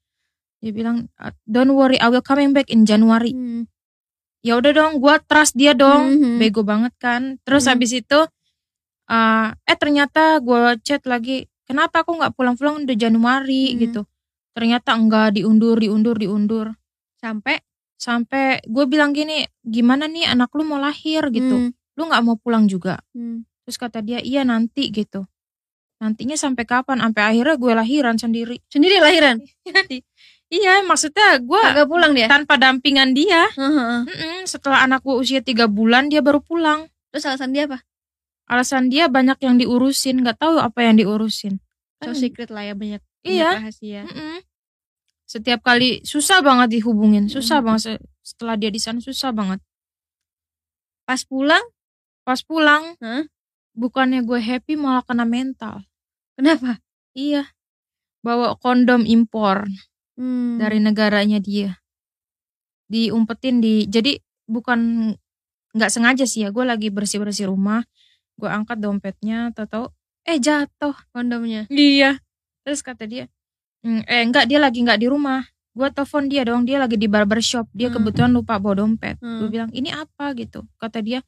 [0.59, 1.11] dia bilang
[1.47, 3.67] don't worry I will coming back in January Hmm.
[4.43, 6.39] ya udah dong gue trust dia dong Mhm.
[6.39, 7.71] bego banget kan terus Mhm.
[7.75, 8.21] habis itu
[9.11, 13.79] uh, eh ternyata gue chat lagi kenapa aku nggak pulang-pulang udah Januari Mhm.
[13.83, 14.01] gitu
[14.59, 16.67] ternyata enggak diundur diundur diundur
[17.15, 17.63] Sampai
[17.95, 21.71] sampai gue bilang gini gimana nih anak lu mau lahir gitu Hmm.
[21.95, 23.47] lu nggak mau pulang juga Hmm.
[23.63, 25.27] terus kata dia iya nanti gitu
[25.97, 29.43] nantinya sampai kapan sampai akhirnya gue lahiran sendiri Sendiri lahiran.
[30.49, 32.27] iya maksudnya gue Agak pulang dia.
[32.27, 33.99] tanpa dampingan dia Heeh.
[34.05, 37.83] Mm-mm, setelah anak gue usia tiga bulan dia baru pulang Terus alasan dia apa?
[38.47, 41.59] alasan dia banyak yang diurusin nggak tahu apa yang diurusin
[41.99, 43.03] So Kan- secret lah ya banyak.
[43.21, 43.59] Iya.
[43.59, 44.01] banyak rahasia.
[44.07, 44.39] Mm-mm.
[45.29, 47.65] Setiap kali susah banget dihubungin susah Mm.
[47.69, 49.61] banget se- setelah dia di sana susah banget
[51.05, 51.65] Pas pulang,
[52.21, 53.25] pas pulang Hah?
[53.73, 55.85] bukannya gue happy malah kena mental
[56.35, 56.81] kenapa?
[57.13, 57.49] iya
[58.21, 59.69] bawa kondom impor
[60.19, 60.59] Hmm.
[60.59, 61.79] dari negaranya dia
[62.89, 64.19] diumpetin di jadi
[64.49, 65.13] bukan
[65.71, 67.85] nggak sengaja sih ya gue lagi bersih bersih rumah
[68.35, 69.93] gue angkat dompetnya tahu
[70.25, 71.71] eh jatuh kondomnya.
[71.71, 72.19] iya
[72.65, 73.25] terus kata dia
[73.81, 75.43] "Hmm, eh enggak dia lagi nggak di rumah
[75.73, 78.03] gue telepon dia dong dia lagi di barbershop dia Hmm.
[78.03, 79.39] kebetulan lupa bawa dompet Hmm.
[79.39, 81.21] gue bilang ini apa gitu kata dia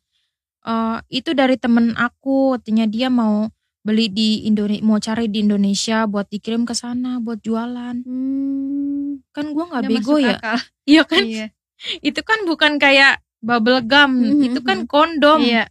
[0.63, 3.49] "Eh, itu dari temen aku katanya dia mau
[3.81, 9.23] beli di Indonesia mau cari di Indonesia buat dikirim ke sana buat jualan Hmm.
[9.31, 10.59] kan gue nggak bego ya akal.
[10.91, 11.47] iya kan Iya.
[12.09, 14.89] itu kan bukan kayak bubble gum Mhm, itu kan mhm.
[14.91, 15.65] kondom Iya.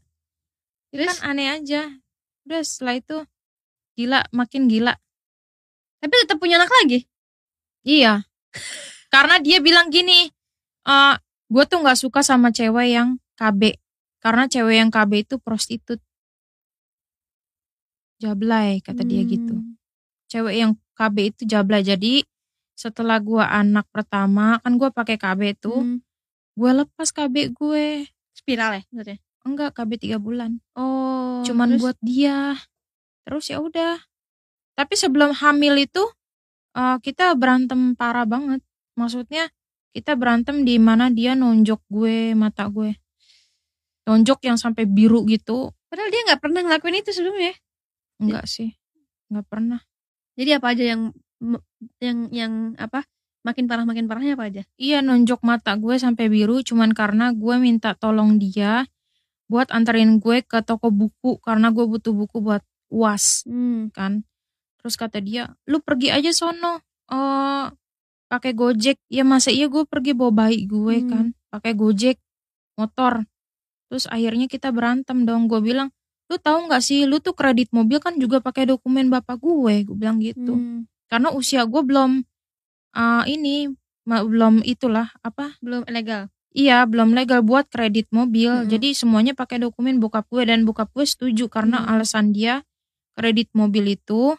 [0.89, 1.81] itu Terus kan aneh aja
[2.47, 3.17] udah setelah itu
[3.93, 4.95] gila makin gila
[5.99, 7.05] tapi tetap punya anak lagi.
[7.83, 8.23] iya
[9.09, 10.27] karena dia bilang gini
[10.85, 11.15] eh
[11.49, 13.75] gue tuh nggak suka sama cewek yang KB
[14.19, 15.99] karena cewek yang KB itu prostitut
[18.19, 19.79] jablay kata dia gitu Hmm.
[20.27, 22.27] cewek yang KB itu jablay jadi
[22.75, 25.99] setelah gua anak pertama kan gua pakai KB itu Hmm.
[26.53, 28.03] gue lepas KB gue
[28.35, 29.17] Spiral ya maksudnya.
[29.47, 31.39] enggak KB tiga bulan Oh.
[31.47, 31.81] cuman terus?
[31.81, 32.59] buat dia
[33.23, 33.95] terus ya udah
[34.79, 36.07] tapi sebelum hamil itu
[36.79, 38.63] eh, kita berantem parah banget
[38.95, 39.51] maksudnya
[39.91, 42.95] kita berantem di mana dia nonjok gue mata gue
[44.07, 47.53] nonjok yang sampai biru gitu Padahal dia nggak pernah ngelakuin itu sebelumnya.
[48.21, 48.77] enggak sih
[49.33, 49.81] nggak pernah
[50.37, 51.01] Jadi apa aja yang
[51.99, 53.03] yang yang apa?
[53.43, 54.61] Makin parah makin parahnya apa aja?
[54.77, 58.85] iya nonjok mata gue sampai biru cuman karena gue minta tolong dia
[59.49, 62.61] buat anterin gue ke toko buku karena gue butuh buku buat
[62.93, 63.89] uas Hmm.
[63.97, 64.21] kan
[64.79, 66.79] terus kata dia lu pergi aja sono
[67.11, 67.65] eh
[68.29, 71.09] pakai gojek ya masa iya gue pergi bawa bayi gue Hmm.
[71.09, 72.17] kan pakai gojek
[72.77, 73.25] motor
[73.89, 75.89] terus akhirnya kita berantem dong gue bilang
[76.29, 79.97] lu tahu nggak sih lu tuh kredit mobil kan juga pakai dokumen bapak gue gue
[79.97, 80.85] bilang gitu Hmm.
[81.09, 82.21] karena usia gue belum
[82.93, 83.69] eh ini
[84.05, 86.33] belum itulah apa Belum legal.
[86.49, 88.49] Iya, belum legal buat kredit mobil.
[88.49, 88.69] Mm-mm.
[88.73, 91.89] Jadi semuanya pakai dokumen bokap gue dan bokap gue setuju karena Mm.
[91.93, 92.65] alasan dia
[93.13, 94.33] kredit mobil itu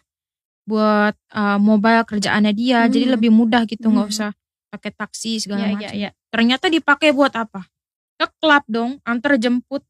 [0.71, 2.87] buat uh, mobile kerjaannya dia.
[2.87, 3.15] Jadi Mm.
[3.19, 4.15] lebih mudah gitu, nggak Mm.
[4.15, 4.31] usah
[4.71, 5.83] pakai taksi segala Iya, macam.
[5.83, 6.11] iya, iya.
[6.31, 7.67] Ternyata dipakai buat apa?
[8.15, 9.83] Ke klub dong, antar jemput.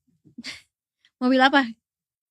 [1.21, 1.69] Mobil apa?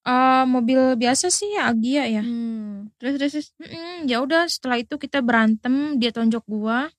[0.02, 2.24] Eh mobil biasa sih ya Agia ya.
[2.26, 2.90] Hmm.
[2.98, 3.48] Terus terus terus.
[3.62, 6.90] Mm-mm, ya udah setelah itu kita berantem, dia tonjok gua,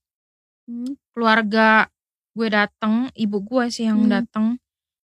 [0.70, 0.94] Hmm.
[1.10, 1.90] keluarga
[2.30, 4.12] gue datang, ibu gue sih yang Hmm.
[4.12, 4.46] datang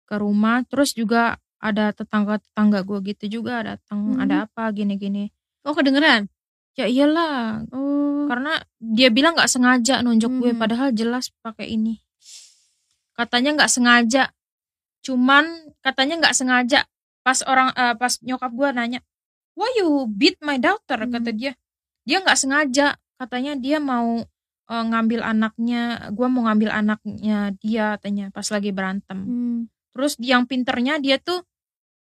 [0.06, 4.22] ke rumah, terus juga ada tetangga-tetangga gue gitu juga datang, Hmm.
[4.22, 5.34] ada apa gini-gini.
[5.66, 6.30] Oh kedengeran.
[6.76, 8.28] Ya iyalah, Oh.
[8.28, 10.60] karena dia bilang nggak sengaja nunjuk gue, Hmm.
[10.60, 12.04] padahal jelas pakai ini.
[13.16, 14.24] Katanya nggak sengaja,
[15.00, 15.48] cuman
[15.80, 16.84] katanya nggak sengaja.
[17.24, 19.00] Pas orang, eh, pas nyokap gue nanya,
[19.56, 21.00] why you beat my daughter?
[21.00, 21.16] Hmm.
[21.16, 21.56] Kata dia,
[22.04, 23.00] dia nggak sengaja.
[23.16, 24.28] Katanya dia mau
[24.66, 29.20] eh, ngambil anaknya, gue mau ngambil anaknya dia, katanya pas lagi berantem.
[29.22, 29.60] Hmm.
[29.96, 31.46] Terus yang pinternya dia tuh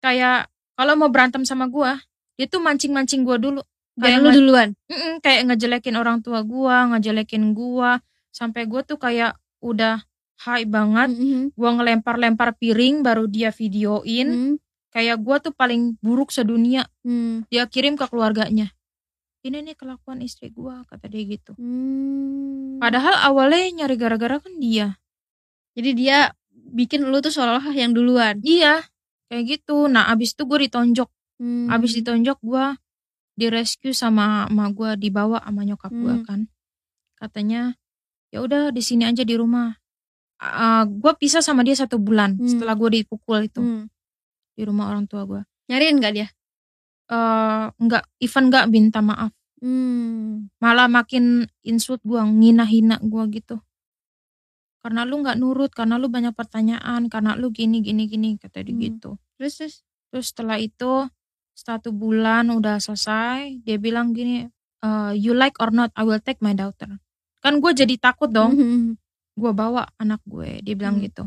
[0.04, 1.92] kayak kalau mau berantem sama gue,
[2.36, 3.62] dia tuh mancing-mancing gue dulu.
[3.98, 4.70] Kayak lu duluan.
[4.88, 7.98] Mm-mm, kayak ngejelekin orang tua gua, ngejelekin gua,
[8.30, 10.06] sampai gua tuh kayak udah
[10.46, 11.10] high banget.
[11.18, 11.50] Hmm.
[11.58, 14.28] Gua ngelempar-lempar piring, baru dia videoin.
[14.30, 14.56] Hmm.
[14.94, 16.86] Kayak gua tuh paling buruk sedunia.
[17.02, 17.44] Hmm.
[17.50, 18.70] Dia kirim ke keluarganya.
[19.42, 22.84] ini nih kelakuan istri gua kata dia gitu Hmm.
[22.84, 25.00] padahal awalnya nyari gara-gara kan dia
[25.72, 28.44] Jadi dia bikin lu tuh seolah-olah yang duluan.
[28.44, 28.84] iya
[29.32, 31.08] kayak gitu nah abis itu gue ditonjok
[31.40, 31.72] Hmm.
[31.72, 32.44] abis ditonjok
[33.38, 36.26] gua direscue sama emak gua dibawa sama nyokap Hmm.
[36.26, 36.39] kan
[37.13, 37.78] katanya
[38.34, 39.78] ya udah di sini aja di rumah
[40.41, 42.50] uh, gue pisah sama dia satu bulan Hmm.
[42.50, 43.86] setelah gue dipukul itu Hmm.
[44.58, 46.28] di rumah orang tua gue Nyariin gak dia?
[47.08, 50.50] eh nggak even nggak minta maaf Hmm.
[50.60, 53.58] malah makin insult gue ngina-hina gue gitu
[54.84, 58.73] karena lu nggak nurut karena lu banyak pertanyaan karena lu gini gini gini kata dia
[58.73, 58.82] Hmm.
[58.82, 59.76] gitu Terus terus.
[60.12, 61.06] terus setelah itu
[61.58, 64.46] satu bulan udah selesai dia bilang gini
[64.80, 67.02] "Eh, you like or not I will take my daughter
[67.41, 68.86] kan gue jadi takut dong Hmm.
[69.34, 71.06] gue bawa anak gue dia bilang Hmm.
[71.10, 71.24] gitu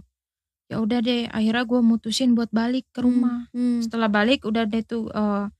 [0.71, 3.83] ya udah deh akhirnya gue mutusin buat balik ke rumah Hmm.
[3.83, 5.51] setelah balik udah deh tuh eh,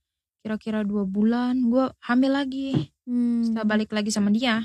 [0.41, 3.43] kira-kira dua bulan gue hamil lagi Hmm.
[3.43, 4.63] setelah balik lagi sama dia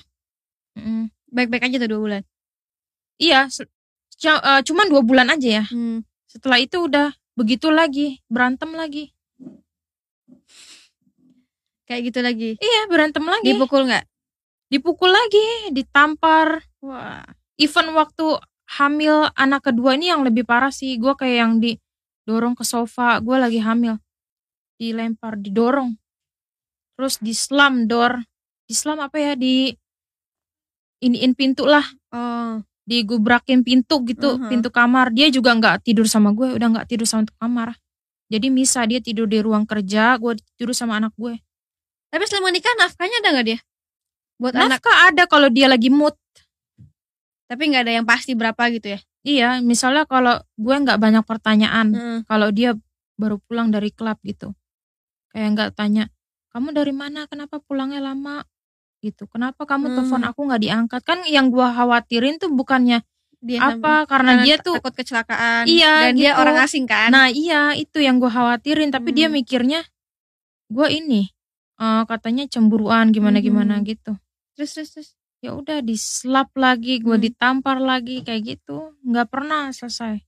[0.77, 1.09] Mm-mm.
[1.33, 2.23] Baik-baik aja tuh dua bulan.
[3.19, 6.05] iya eh, cuman dua bulan aja ya Hmm.
[6.31, 9.16] setelah itu udah begitu lagi berantem lagi
[11.87, 12.51] Kayak gitu lagi.
[12.59, 13.55] iya berantem lagi.
[13.55, 14.05] Dipukul nggak?
[14.67, 16.63] dipukul lagi ditampar.
[16.83, 17.23] Wah.
[17.57, 18.37] even waktu
[18.77, 20.99] hamil anak kedua ini yang lebih parah sih.
[20.99, 23.97] Gue kayak yang didorong ke sofa gue lagi hamil.
[24.77, 25.97] Dilempar didorong.
[26.99, 28.21] Terus di slam door
[28.67, 29.33] di slam apa ya?
[29.39, 29.71] Di
[31.05, 31.85] iniin pintu lah.
[32.13, 32.63] Oh.
[32.87, 34.47] digubrakin pintu gitu Mhm.
[34.47, 35.11] pintu kamar.
[35.11, 37.75] Dia juga nggak tidur sama gue udah nggak tidur sama kamar.
[38.31, 41.35] Jadi misah dia tidur di ruang kerja gue tidur sama anak gue
[42.09, 43.59] Tapi selama nikah nafkahnya ada nggak dia?
[44.37, 44.69] Buat anak.
[44.79, 46.13] nafkah ada kalau dia lagi mood
[47.47, 49.01] Tapi nggak ada yang pasti berapa gitu ya?
[49.23, 52.19] iya misalnya kalau gue nggak banyak pertanyaan Heeh.
[52.25, 52.79] kalau dia
[53.15, 54.55] baru pulang dari klub gitu
[55.31, 56.07] kayak nggak tanya
[56.51, 58.47] kamu dari mana kenapa pulangnya lama
[59.01, 59.95] gitu kenapa kamu Hmm.
[59.99, 63.03] telepon aku nggak diangkat kan yang gua khawatirin tuh bukannya
[63.37, 65.67] Dia apa karena dia tuh takut kecelakaan.
[65.67, 66.41] Iya, Dan dia gitu.
[66.41, 67.11] orang asing kan?
[67.11, 69.37] nah iya itu yang gua khawatirin tapi dia Hmm.
[69.37, 69.83] mikirnya
[70.67, 71.35] gua ini
[71.77, 73.85] eh, katanya cemburuan gimana gimana Mhm.
[73.87, 74.13] gitu
[74.53, 75.09] terus terus terus.
[75.39, 77.25] ya udah dislap lagi gua Hmm.
[77.25, 80.21] ditampar lagi kayak gitu nggak pernah selesai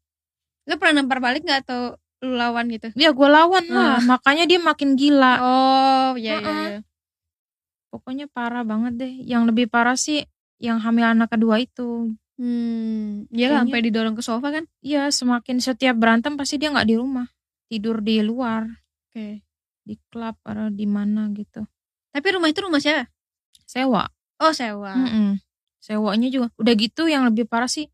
[0.68, 2.92] Lu pernah nampar balik nggak atau lu lawan gitu?
[2.92, 6.44] ya gua lawan lah makanya dia makin gila Oh, iya iya.
[6.44, 6.66] Heeh.
[6.68, 6.80] iya.
[7.88, 9.14] pokoknya parah banget deh.
[9.24, 10.20] Yang lebih parah sih
[10.61, 12.12] yang hamil anak kedua itu.
[12.37, 14.64] Hmm, lah Kayaknya- sampai didorong ke sofa kan?
[14.78, 17.26] Iya, semakin setiap berantem pasti dia nggak di rumah,
[17.66, 18.68] tidur di luar,
[19.08, 19.40] Oke.
[19.88, 21.64] Di klub atau di mana gitu.
[22.12, 23.09] Tapi rumah itu rumah siapa?
[23.64, 24.05] Sewa.
[24.37, 24.92] Oh, sewa.
[24.92, 25.40] Mm-mm.
[25.81, 26.53] Sewanya juga.
[26.61, 27.88] Udah gitu yang lebih parah sih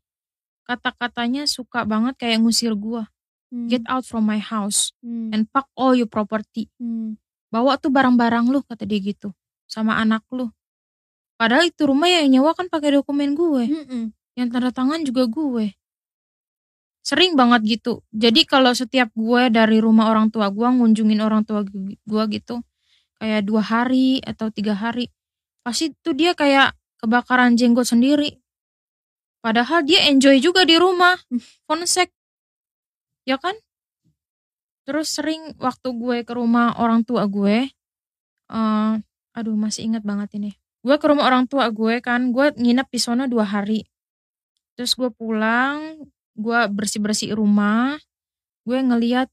[0.67, 3.07] kata-katanya suka banget kayak ngusir gua.
[3.53, 3.69] Hmm.
[3.69, 5.31] Get out from my house Hmm.
[5.31, 6.67] and pack all your property.
[6.81, 7.15] Hmm.
[7.53, 9.31] Bawa tuh barang-barang lu kata dia gitu
[9.69, 10.49] sama anak lu.
[11.39, 13.63] Padahal itu rumah yang nyewa kan pakai dokumen gue.
[13.69, 14.03] Mm-mm.
[14.35, 15.71] yang tanda tangan juga gue.
[17.05, 18.01] Sering banget gitu.
[18.09, 22.65] Jadi kalau setiap gue dari rumah orang tua gue ngunjungin orang tua gu- gue gitu,
[23.21, 25.13] kayak dua hari atau tiga hari,
[25.61, 28.41] pasti tuh dia kayak kebakaran jenggot sendiri.
[29.45, 31.13] Padahal dia enjoy juga di rumah,
[31.69, 32.09] konsek,
[33.29, 33.53] ya kan?
[34.85, 37.69] Terus sering waktu gue ke rumah orang tua gue,
[38.49, 38.93] eh
[39.37, 40.51] aduh masih ingat banget ini.
[40.85, 43.85] Gue ke rumah orang tua gue kan, gue nginep di sana dua hari
[44.75, 46.03] terus gue pulang
[46.35, 47.95] gue bersih bersih rumah
[48.67, 49.31] gue ngeliat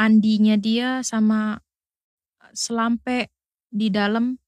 [0.00, 1.60] andinya dia sama
[2.56, 3.28] selampe
[3.70, 4.40] di dalam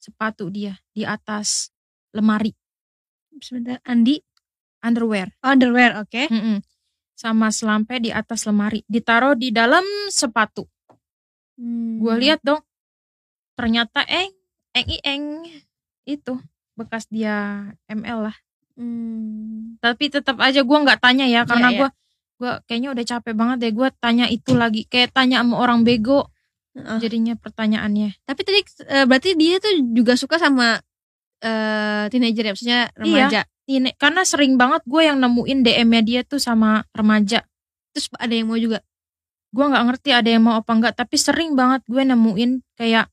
[0.00, 1.70] sepatu dia di atas
[2.16, 2.52] lemari
[3.42, 4.22] Sebentar, Andi
[4.80, 6.30] underwear underwear, oke.
[6.30, 6.62] Mm-mm.
[7.14, 10.64] sama selampe di atas lemari ditaruh di dalam sepatu
[11.54, 12.02] Hmm.
[12.02, 12.58] gue lihat dong
[13.54, 14.34] ternyata eng
[14.74, 15.24] eng eng
[16.02, 16.34] itu
[16.74, 18.36] bekas dia ML lah
[18.74, 19.78] Hmm.
[19.78, 21.78] tapi tetap aja gue nggak tanya ya karena Iya, iya.
[21.78, 21.88] gue
[22.34, 26.26] gue kayaknya udah capek banget deh gue tanya itu lagi kayak tanya sama orang bego
[26.74, 26.98] Heeh.
[26.98, 30.82] jadinya pertanyaannya Tapi tadi eh, berarti dia tuh juga suka sama
[31.38, 33.40] eh teenager ya, maksudnya remaja.
[33.64, 37.46] ini karena sering banget gue yang nemuin DM-nya dia tuh sama remaja
[37.94, 38.82] Terus ada yang mau juga.
[39.54, 43.06] gue nggak ngerti ada yang mau apa enggak tapi sering banget gue nemuin kayak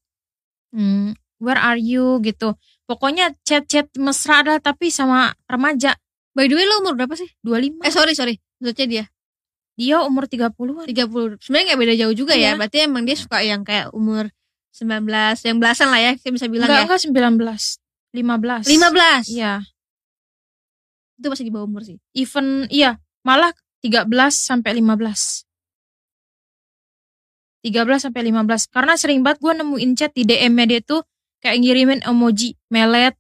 [0.74, 2.58] hmm, where are you gitu
[2.92, 5.96] pokoknya chat-chat mesra dah tapi sama remaja
[6.32, 7.28] By the way, lo umur berapa sih?
[7.44, 8.36] 25 Eh, sorry, sorry.
[8.64, 9.06] Maksudnya dia
[9.76, 11.44] dia umur 30-an 30.
[11.44, 12.56] Sebenarnya nggak beda jauh juga ya.
[12.56, 12.60] Iya.
[12.60, 14.32] Berarti emang dia suka yang kayak umur
[14.72, 15.04] 19,
[15.44, 16.88] yang belasan lah ya, kita bisa bilang enggak ya.
[16.88, 19.28] enggak 19 15 15.
[19.28, 19.54] iya
[21.20, 22.00] Itu masih di bawah umur sih.
[22.16, 22.96] even iya
[23.28, 23.52] malah
[23.84, 25.44] 13 sampai 15
[27.68, 31.04] 13 sampai 15 karena sering banget gue nemuin chat di DM-nya dia tuh
[31.42, 33.18] kayak ngirimin emoji melet,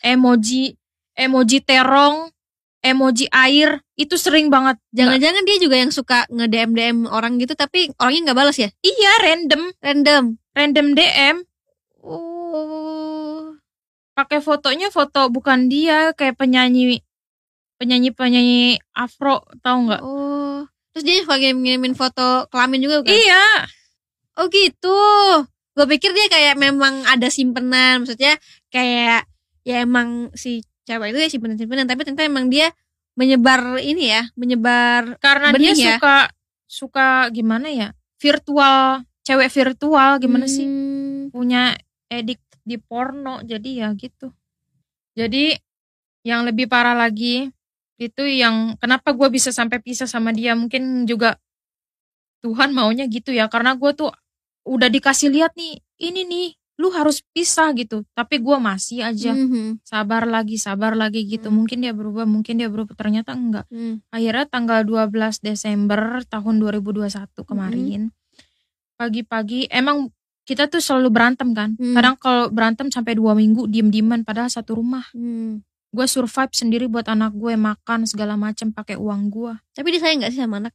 [0.00, 0.74] emoji
[1.12, 2.32] emoji terong,
[2.80, 4.80] emoji air itu sering banget.
[4.96, 8.68] Jangan-jangan dia juga yang suka nge-DM DM orang gitu tapi orangnya nggak balas ya?
[8.82, 10.24] Iya random, Random.
[10.56, 11.36] random DM.
[12.02, 13.54] Oh.
[14.12, 17.00] Pakai fotonya foto bukan dia kayak penyanyi
[17.80, 18.62] penyanyi penyanyi
[18.92, 20.02] Afro tahu nggak?
[20.04, 20.64] Oh.
[20.92, 23.16] Terus dia suka ngirim-ngirimin foto kelamin juga kan?
[23.16, 23.44] Iya,
[24.32, 24.96] Oh gitu.
[25.72, 28.36] Gue pikir dia kayak memang ada simpenan, maksudnya
[28.68, 29.24] kayak
[29.64, 32.68] ya emang si cewek itu ya simpenan-simpenan, tapi ternyata emang dia
[33.16, 35.96] menyebar ini ya, menyebar karena dia ya?
[35.96, 36.16] suka
[36.68, 37.88] suka gimana ya?
[38.20, 40.66] Virtual, cewek virtual gimana sih?
[40.66, 40.92] Hmm.
[41.32, 41.72] punya
[42.12, 44.30] edik di porno jadi ya gitu
[45.16, 45.58] jadi
[46.22, 47.50] yang lebih parah lagi
[47.98, 51.38] itu yang kenapa gue bisa sampai pisah sama dia mungkin juga
[52.42, 54.10] Tuhan maunya gitu ya karena gue tuh
[54.64, 56.48] udah dikasih lihat nih ini nih
[56.80, 59.84] lu harus pisah gitu tapi gue masih aja Mhm.
[59.84, 61.62] sabar lagi sabar lagi gitu Hmm.
[61.62, 64.00] mungkin dia berubah mungkin dia berubah ternyata enggak Hmm.
[64.08, 68.10] akhirnya tanggal 12 Desember tahun 2021 kemarin
[68.96, 70.10] pagi-pagi emang
[70.42, 71.94] kita tuh selalu berantem kan Hmm.
[71.94, 75.62] kadang kalau berantem sampai dua minggu diem-dieman padahal satu rumah Hmm.
[75.92, 80.24] gue survive sendiri buat anak gue makan segala macem pakai uang gue Tapi dia sayang
[80.24, 80.72] gak sih sama anak?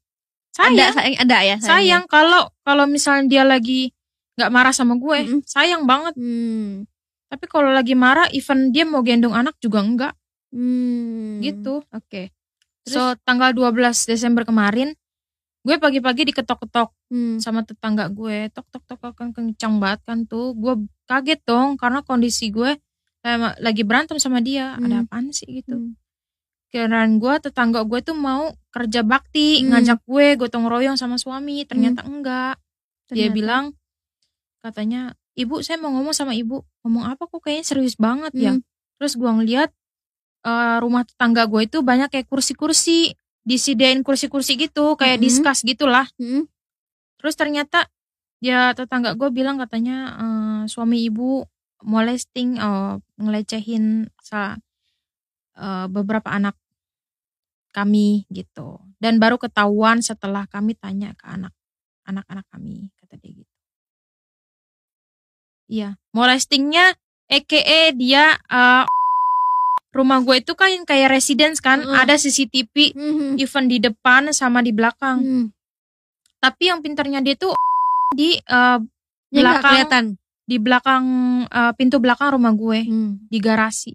[0.58, 1.62] Sayang Ada, sayang, ada ya sayangnya?
[1.62, 3.94] sayang kalau kalau misalnya dia lagi
[4.34, 5.42] nggak marah sama gue Mm-mm.
[5.44, 6.86] sayang banget Hmm.
[7.28, 10.14] tapi kalau lagi marah even dia mau gendong anak juga enggak
[10.50, 11.38] Hmm.
[11.40, 12.34] gitu Oke.
[12.84, 13.74] so tanggal 12
[14.06, 14.98] Desember kemarin
[15.62, 17.38] gue pagi-pagi diketok-ketok Hmm.
[17.38, 20.74] sama tetangga gue tok tok tok kan kencang banget kan tuh gue
[21.06, 22.76] kaget dong karena kondisi gue
[23.58, 25.04] lagi berantem sama dia ada Hmm.
[25.04, 25.94] apaan sih gitu Hmm.
[26.68, 29.72] Kirain gue tetangga gue tuh mau kerja bakti Hmm.
[29.72, 32.60] ngajak gue gotong royong sama suami ternyata enggak
[33.08, 33.34] dia Ternyata.
[33.34, 33.64] bilang
[34.60, 35.02] katanya
[35.34, 38.62] ibu saya mau ngomong sama ibu ngomong apa kok kayaknya serius banget ya Hmm.
[38.98, 39.72] terus gue ngeliat
[40.44, 45.24] eh, rumah tetangga gue itu banyak kayak kursi-kursi disediain kursi-kursi gitu kayak Mhm.
[45.24, 46.48] diskus gitulah Hmm.
[47.18, 47.90] Terus ternyata
[48.38, 51.48] ya tetangga gue bilang katanya eh, suami ibu
[51.82, 54.60] molesting eh, ngelecehin sa-
[55.58, 56.54] eh, beberapa anak
[57.74, 58.82] kami gitu.
[58.98, 61.54] Dan baru ketahuan setelah kami tanya ke anak
[62.08, 63.54] anak-anak kami kata dia gitu.
[65.68, 66.96] Iya, molestingnya
[67.28, 68.86] EKE dia eh,
[69.92, 71.92] rumah gue itu kan kayak residence kan, Mm.
[71.92, 73.34] ada CCTV Hmm.
[73.36, 75.46] even di depan sama di belakang Hmm.
[76.38, 77.58] tapi yang pintarnya dia tuh
[78.14, 80.06] di nggak belakang kelihatan.
[80.46, 81.06] di belakang
[81.50, 83.12] eh, pintu belakang rumah gue Hmm.
[83.26, 83.92] di garasi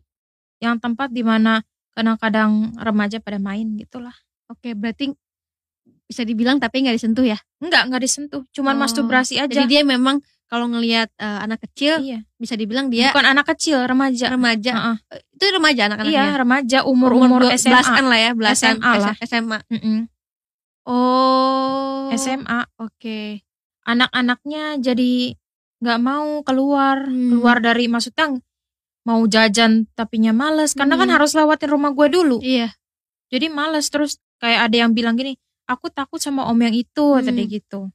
[0.63, 1.61] yang tempat di mana
[1.93, 4.15] kadang-kadang remaja pada main gitulah
[4.47, 5.11] Oke, berarti
[6.05, 7.41] bisa dibilang tapi nggak disentuh ya?
[7.59, 11.99] enggak enggak disentuh cuman Oh, masturbasi aja Jadi dia memang kalau ngelihat eh, anak kecil
[11.99, 15.01] iya bisa dibilang dia bukan anak kecil remaja remaja.
[15.09, 16.13] Eh, Itu remaja anak-anaknya.
[16.13, 19.15] iya remaja umur umur dua- SMA belasan lah ya, belasan SMA lah.
[19.19, 19.59] SMA.
[19.67, 19.99] Mm-mm.
[20.85, 22.13] Oh.
[22.13, 23.41] SMA Oke.
[23.83, 25.35] anak-anaknya jadi
[25.81, 27.33] nggak mau keluar Hmm.
[27.33, 28.37] keluar dari maksudnya
[29.03, 31.17] mau jajan tapinya males karena kan Hmm.
[31.19, 32.71] harus lewatin rumah gue dulu Iya.
[33.29, 35.35] jadi males terus kayak ada yang bilang gini
[35.67, 37.25] aku takut sama om yang itu Hmm.
[37.25, 37.91] tadi gitu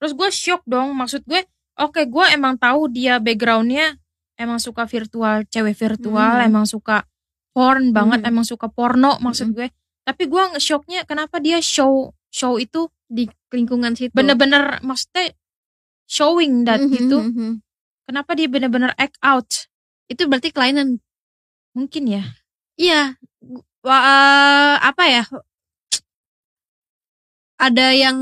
[0.00, 1.44] terus gue shock dong maksud gue
[1.76, 4.00] oke gue emang tahu dia backgroundnya
[4.36, 6.48] emang suka virtual cewek virtual Hmm.
[6.48, 7.04] emang suka
[7.52, 8.30] porn banget Hmm.
[8.32, 9.56] emang suka porno maksud Hmm.
[9.56, 9.66] gue
[10.04, 14.10] tapi gue shocknya kenapa dia show show itu Di lingkungan situ.
[14.10, 15.36] bener-bener maksudnya
[16.04, 17.50] showing that Mhm, gitu mhm.
[18.04, 19.68] kenapa dia bener-bener act out
[20.10, 21.00] Itu berarti kelainan.
[21.74, 22.22] mungkin ya
[22.78, 23.18] Iya.
[23.82, 25.22] Wah, eh, apa ya?
[27.58, 28.18] Ada yang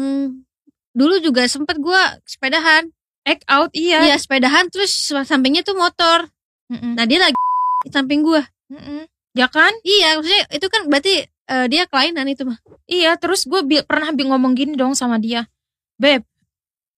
[0.93, 2.89] dulu juga sempet gua sepedahan.
[3.23, 4.91] act out iya Iya, sepedahan terus
[5.23, 6.27] sampingnya tuh motor.
[6.67, 6.99] Mm-mm.
[6.99, 7.39] Nah, dia lagi
[7.87, 8.43] di samping gua.
[8.67, 9.07] Mm-mm.
[9.39, 12.59] ya kan Iya, maksudnya itu kan berarti eh, dia kelainan itu mah.
[12.91, 15.47] Iya, terus gue pernah bi- ngomong gini dong sama dia,
[16.03, 16.27] beb,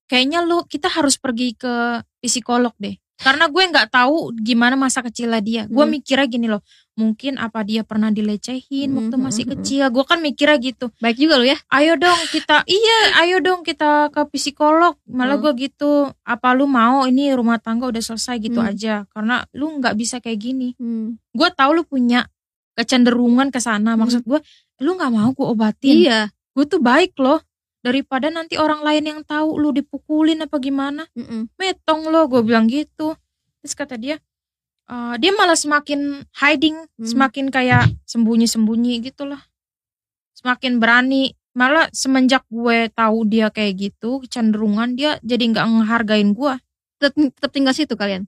[0.09, 5.41] kayaknya lu kita harus pergi ke psikolog deh, karena gue nggak tahu gimana masa kecilnya
[5.41, 5.63] dia.
[5.65, 5.97] Gue Hmm.
[5.97, 6.61] mikirnya gini loh,
[6.95, 9.85] mungkin apa dia pernah dilecehin Hmm, waktu hmm, masih hmm, kecil.
[9.89, 10.93] Gue kan mikirnya gitu.
[11.01, 11.57] Baik juga lo ya.
[11.73, 14.95] Ayo dong kita, iya, ayo dong kita ke psikolog.
[15.09, 15.45] Malah Hmm.
[15.49, 18.69] gue gitu, apa lu mau ini rumah tangga udah selesai gitu Hmm.
[18.69, 20.77] aja, karena lu nggak bisa kayak gini.
[20.77, 21.17] Hmm.
[21.33, 22.29] Gue tahu lu punya
[22.75, 23.95] kecenderungan ke sana.
[23.95, 24.43] Maksud gue,
[24.83, 26.21] lu nggak mau gue obatin Iya.
[26.55, 27.39] gue tuh baik loh
[27.85, 31.53] daripada nanti orang lain yang tahu lu dipukulin apa gimana Mm-mm.
[31.55, 33.13] metong lo gue bilang gitu
[33.61, 34.17] terus kata dia
[34.85, 37.05] "Eh, dia malah semakin hiding Hmm.
[37.05, 39.45] semakin kayak sembunyi sembunyi gitulah
[40.33, 46.55] semakin berani malah semenjak gue tahu dia kayak gitu kecenderungan dia jadi nggak ngehargain gue
[46.95, 48.25] Tetap, tetap tinggal situ kalian.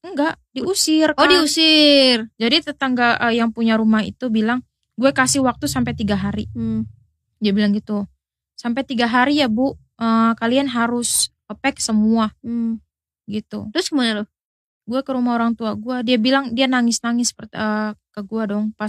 [0.00, 1.28] enggak diusir Oh kan.
[1.28, 2.30] diusir.
[2.34, 4.62] jadi tetangga eh, yang punya rumah itu bilang
[4.94, 6.86] gue kasih waktu sampai tiga hari Hmm.
[7.38, 8.06] dia bilang gitu
[8.58, 9.78] sampai tiga hari ya bu.
[9.98, 11.30] Eh, kalian harus
[11.62, 12.34] pack semua.
[12.42, 12.82] Hmm.
[13.28, 13.68] gitu.
[13.76, 14.26] Terus ke mana lo?
[14.88, 18.88] gue ke rumah orang tua gue dia bilang dia nangis nangis ke gue dong pas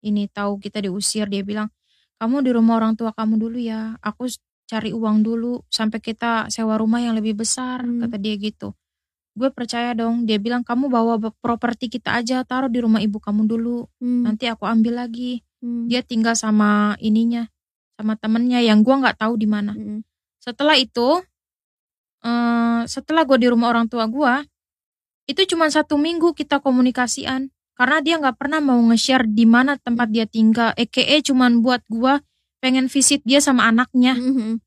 [0.00, 1.28] ini tahu kita diusir.
[1.28, 1.68] Dia bilang
[2.16, 3.96] kamu di rumah orang tua kamu dulu ya.
[4.00, 4.28] Aku
[4.64, 8.04] cari uang dulu sampai kita sewa rumah yang lebih besar Hmm.
[8.04, 8.72] kata dia gitu.
[9.36, 10.24] Gue percaya dong.
[10.24, 12.40] Dia bilang kamu bawa properti kita aja.
[12.44, 13.84] Taruh di rumah ibu kamu dulu.
[14.00, 14.24] Hmm.
[14.24, 15.44] nanti aku ambil lagi.
[15.64, 15.88] Hmm.
[15.88, 17.48] dia tinggal sama ininya
[17.94, 20.00] sama temennya yang gue nggak tahu di mana Hmm.
[20.42, 21.22] setelah itu
[22.24, 24.34] eh setelah gue di rumah orang tua gue
[25.24, 30.08] itu cuma satu minggu kita komunikasian karena dia nggak pernah mau nge-share di mana tempat
[30.12, 32.20] dia tinggal EKE cuman buat gue
[32.60, 34.60] pengen visit dia sama anaknya Hmm.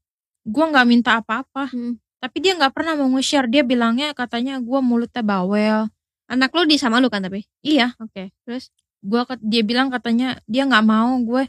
[0.47, 1.97] gue nggak minta apa-apa Hmm.
[2.19, 5.89] tapi dia nggak pernah mau nge-share dia bilangnya katanya gue mulutnya bawel
[6.27, 7.47] Anak lo di sama lu kan tapi?
[7.63, 8.35] iya Oke.
[8.43, 8.67] Terus?
[8.99, 11.47] gua dia bilang katanya dia nggak mau gue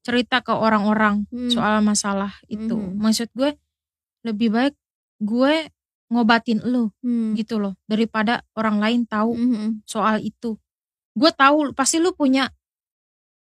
[0.00, 1.48] cerita ke orang-orang Hmm.
[1.48, 2.96] soal masalah itu Mhm.
[2.96, 3.52] maksud gue
[4.22, 4.74] lebih baik
[5.18, 5.68] gue
[6.08, 7.32] ngobatin lu Hmm.
[7.34, 9.70] gitu loh daripada orang lain tahu Hmm.
[9.84, 10.56] soal itu
[11.12, 12.48] gue tahu pasti lu punya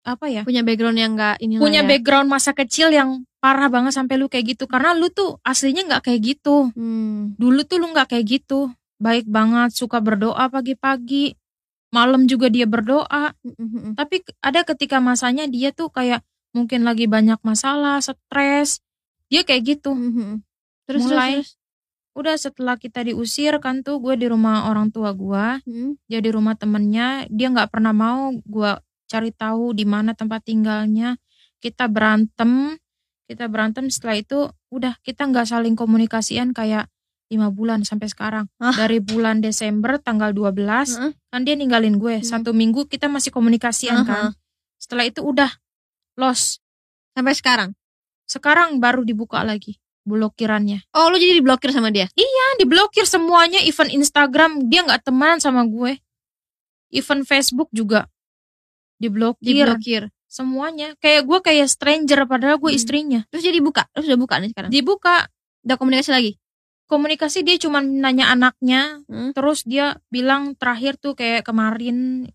[0.03, 1.89] apa ya Punya background yang enggak ini punya ya.
[1.89, 6.03] background masa kecil yang parah banget sampai lu kayak gitu karena lu tuh aslinya nggak
[6.05, 7.39] kayak gitu Hmm.
[7.39, 11.35] dulu tuh lu nggak kayak gitu baik banget suka berdoa pagi-pagi
[11.91, 13.95] malam juga dia berdoa Hmm.
[13.95, 18.81] tapi ke- ada ketika masanya dia tuh kayak mungkin lagi banyak masalah stres
[19.27, 20.45] dia kayak gitu Hmm.
[20.85, 21.41] Terus Mulai.
[21.41, 21.61] terus, terus.
[22.13, 25.97] udah setelah kita diusir kan tuh gue di rumah orang tua gue Hmm.
[26.07, 28.73] dia di rumah temennya dia nggak pernah mau gue
[29.09, 31.17] cari tahu di mana tempat tinggalnya
[31.59, 32.77] kita berantem
[33.25, 34.39] kita berantem setelah itu
[34.69, 36.89] udah kita nggak saling komunikasian kayak
[37.33, 38.77] lima bulan sampai sekarang Hah?
[38.77, 40.53] dari bulan Desember tanggal 12
[40.93, 41.13] Heeh.
[41.33, 42.27] kan dia ninggalin gue Hmm.
[42.27, 44.05] satu minggu kita masih komunikasian Aha.
[44.05, 44.25] kan
[44.77, 45.49] setelah itu udah
[46.15, 46.61] lost
[47.13, 47.71] Sampai sekarang.
[48.25, 52.09] sekarang baru dibuka lagi blokirannya Oh, lu jadi diblokir sama dia?
[52.09, 56.01] kan diblokir semuanya event Instagram dia nggak teman sama gue
[56.91, 58.09] event Facebook juga
[58.97, 60.03] diblokir Diblokir.
[60.27, 62.79] semuanya kayak gue kayak stranger padahal gue Hmm.
[62.79, 63.85] istrinya Terus jadi buka.
[63.93, 64.71] Terus udah buka nih sekarang.
[64.71, 65.17] dibuka
[65.63, 66.33] Udah komunikasi lagi.
[66.87, 69.31] komunikasi dia cuma nanya anaknya Hmm.
[69.33, 72.27] terus dia bilang terakhir tuh kayak kemarin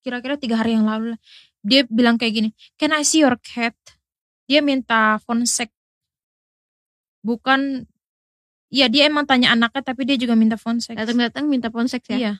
[0.00, 1.20] kira-kira tiga hari yang lalu lah.
[1.60, 3.76] Dia bilang kayak gini can I see your cat?
[4.46, 5.70] Dia minta phone sex
[7.20, 7.84] bukan
[8.70, 12.16] ya dia emang tanya anaknya tapi dia juga minta phone sex Datang-datang minta ponsek ya.
[12.16, 12.32] iya.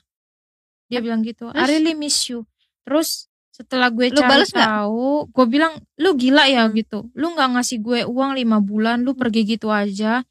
[0.91, 1.67] Dia bilang gitu I Terus?
[1.71, 2.43] really miss you.
[2.83, 6.75] Terus setelah gue Lu cari tahu gue bilang lu gila ya Hmm.
[6.75, 7.07] gitu.
[7.15, 10.23] Lu nggak ngasih gue uang lima bulan lu pergi gitu aja.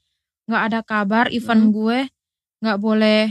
[0.50, 1.72] Nggak ada kabar event Hmm.
[1.72, 1.98] gue.
[2.60, 3.22] Nggak boleh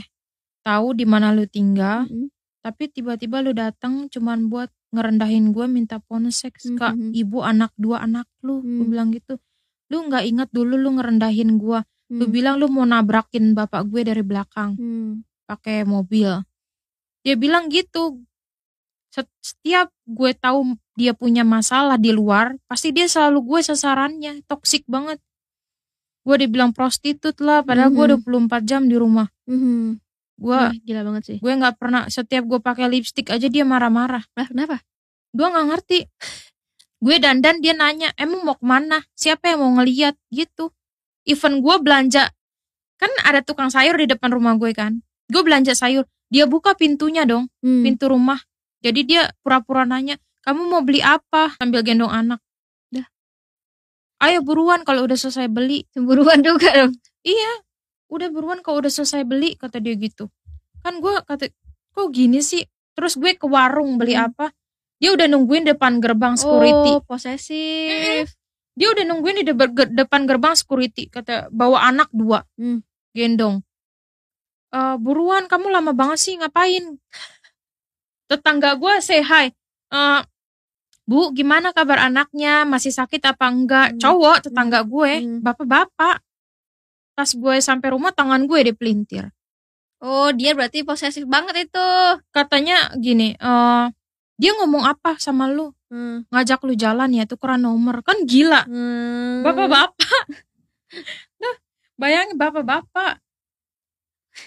[0.64, 2.06] tahu di mana lu tinggal.
[2.10, 2.30] Hmm.
[2.60, 7.12] tapi tiba-tiba lu datang cuman buat ngerendahin gue minta phone sex Hmm, kak hmm.
[7.14, 8.90] ibu anak dua anak lu gue Hmm.
[8.90, 9.38] bilang gitu
[9.90, 12.34] lu nggak inget dulu lu ngerendahin gue lu Hmm.
[12.34, 15.22] bilang lu mau nabrakin bapak gue dari belakang Hmm.
[15.46, 16.42] pakai mobil
[17.22, 18.22] dia bilang gitu
[19.10, 24.86] Set- setiap gue tahu dia punya masalah di luar pasti dia selalu gue sasarannya toksik
[24.86, 25.18] banget
[26.22, 28.22] gue dibilang prostitut lah padahal gue Mhm.
[28.22, 29.98] 24 jam di rumah Hmm.
[30.40, 31.38] Gue Wah, gila banget sih.
[31.44, 34.24] gue nggak pernah setiap gue pakai lipstick aja dia marah-marah.
[34.34, 34.80] Lah, kenapa?
[35.30, 36.00] gue nggak ngerti.
[37.00, 39.04] Gue dandan dia nanya emang mau ke mana?
[39.14, 40.16] Siapa yang mau ngeliat?
[40.32, 40.72] Gitu.
[41.24, 42.24] Event gue belanja
[43.00, 45.00] kan ada tukang sayur di depan rumah gue kan.
[45.28, 47.84] Gue belanja sayur dia buka pintunya dong Hmm.
[47.84, 48.40] pintu rumah.
[48.80, 51.56] Jadi dia pura-pura nanya kamu mau beli apa?
[51.60, 52.40] Sambil gendong anak.
[52.90, 53.06] Dah.
[54.24, 55.86] ayo buruan kalau udah selesai beli.
[55.96, 56.96] Cemburuan juga dong.
[57.24, 57.52] iya
[58.10, 60.28] udah buruan kalau udah selesai beli kata dia gitu.
[60.82, 61.50] Kan gue kata
[61.94, 62.66] kok gini sih?
[62.94, 64.34] Terus gue ke warung beli Hmm.
[64.34, 64.52] apa?
[65.00, 67.00] Dia udah nungguin depan gerbang security.
[67.00, 68.36] Oh, posesif.
[68.80, 69.46] dia udah nungguin di
[69.92, 72.44] depan gerbang security kata bawa anak dua.
[72.56, 72.82] Hmm.
[73.10, 73.60] gendong.
[74.70, 76.96] Eh buruan kamu lama banget sih ngapain?
[78.30, 79.50] Tetangga gue say hi.
[79.90, 80.22] Eh,
[81.04, 82.64] bu gimana kabar anaknya?
[82.64, 83.88] Masih sakit apa enggak?
[83.96, 84.00] Hmm.
[84.00, 85.40] cowok tetangga gue Hmm.
[85.42, 86.22] bapak-bapak
[87.20, 89.28] pas gue sampai rumah tangan gue dipelintir
[90.00, 91.88] Oh, dia berarti posesif banget itu.
[92.32, 93.86] katanya gini eh
[94.34, 96.24] dia ngomong apa sama lu Hmm.
[96.30, 99.42] ngajak lu jalan ya tukeran nomor kan gila Hmm.
[99.42, 100.24] bapak-bapak
[101.42, 101.56] nah
[101.98, 103.20] bayangin bapak-bapak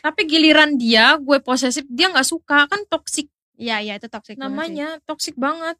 [0.00, 4.34] tapi giliran dia gue posesif dia nggak suka kan toksik Iya, iya itu sih.
[4.34, 5.76] namanya toksik banget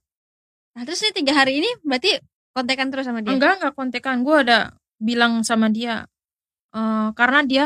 [0.73, 2.17] Nah, terus nih tiga hari ini berarti
[2.51, 3.33] kontekan terus sama dia.
[3.33, 4.59] enggak enggak kontekan gue ada
[4.99, 6.05] bilang sama dia
[6.73, 7.65] eh karena dia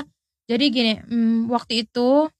[0.50, 2.30] jadi gini mm, waktu itu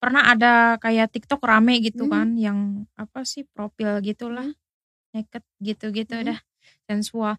[0.00, 2.12] pernah ada kayak TikTok rame gitu Hmm.
[2.12, 2.58] kan yang
[2.96, 4.48] apa sih profil gitulah
[5.12, 6.26] naked gitu-gitu Hmm.
[6.34, 6.38] dah
[6.88, 7.34] sensual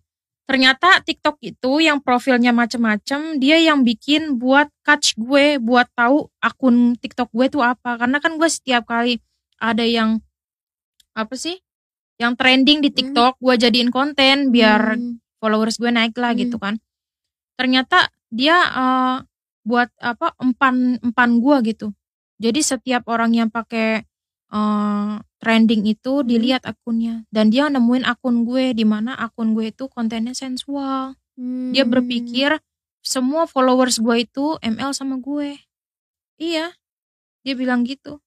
[0.46, 7.00] ternyata TikTok itu yang profilnya macem-macem dia yang bikin buat catch gue buat tahu akun
[7.00, 9.24] TikTok gue tuh apa karena kan gue setiap kali
[9.58, 10.20] ada yang
[11.16, 11.56] apa sih
[12.22, 12.98] yang trending di Hmm.
[13.00, 15.18] TikTok gue jadiin konten biar Hmm.
[15.42, 16.42] followers gue naik lah Hmm.
[16.46, 16.78] gitu kan
[17.60, 19.18] ternyata dia eh,
[19.64, 21.88] buat apa empan empan gue gitu
[22.42, 24.04] jadi setiap orang yang pakai
[24.52, 26.28] eh, trending itu Hmm.
[26.28, 31.16] dilihat akunnya dan dia nemuin akun gue di mana akun gue itu kontennya sensual
[31.74, 31.92] dia Hmm.
[31.92, 32.60] berpikir
[33.02, 35.58] semua followers gue itu ML sama gue
[36.40, 36.74] iya
[37.46, 38.20] dia bilang gitu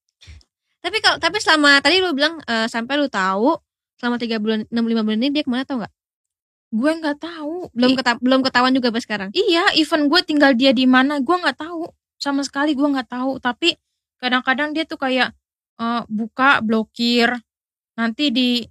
[0.85, 3.57] Tapi kalau tapi selama tadi lu bilang eh, sampai lu tahu
[3.97, 5.93] selama tiga bulan enam lima bulan ini dia ke mana tau nggak?
[6.75, 9.31] Gue nggak tahu Belum keta- belum ketahuan juga pas sekarang.
[9.31, 11.87] Iya, even gue tinggal dia di mana, gue nggak tahu
[12.19, 13.39] sama sekali gue nggak tahu.
[13.39, 13.79] Tapi
[14.19, 15.31] kadang-kadang dia tuh kayak
[15.79, 17.31] eh, buka, blokir,
[17.95, 18.67] nanti di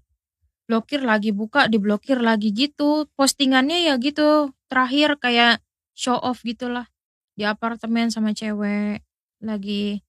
[0.68, 3.08] blokir lagi, buka, diblokir lagi gitu.
[3.16, 4.52] Postingannya ya gitu.
[4.68, 5.64] Terakhir kayak
[5.96, 6.88] show off gitulah
[7.34, 9.02] di apartemen sama cewek
[9.44, 10.02] lagi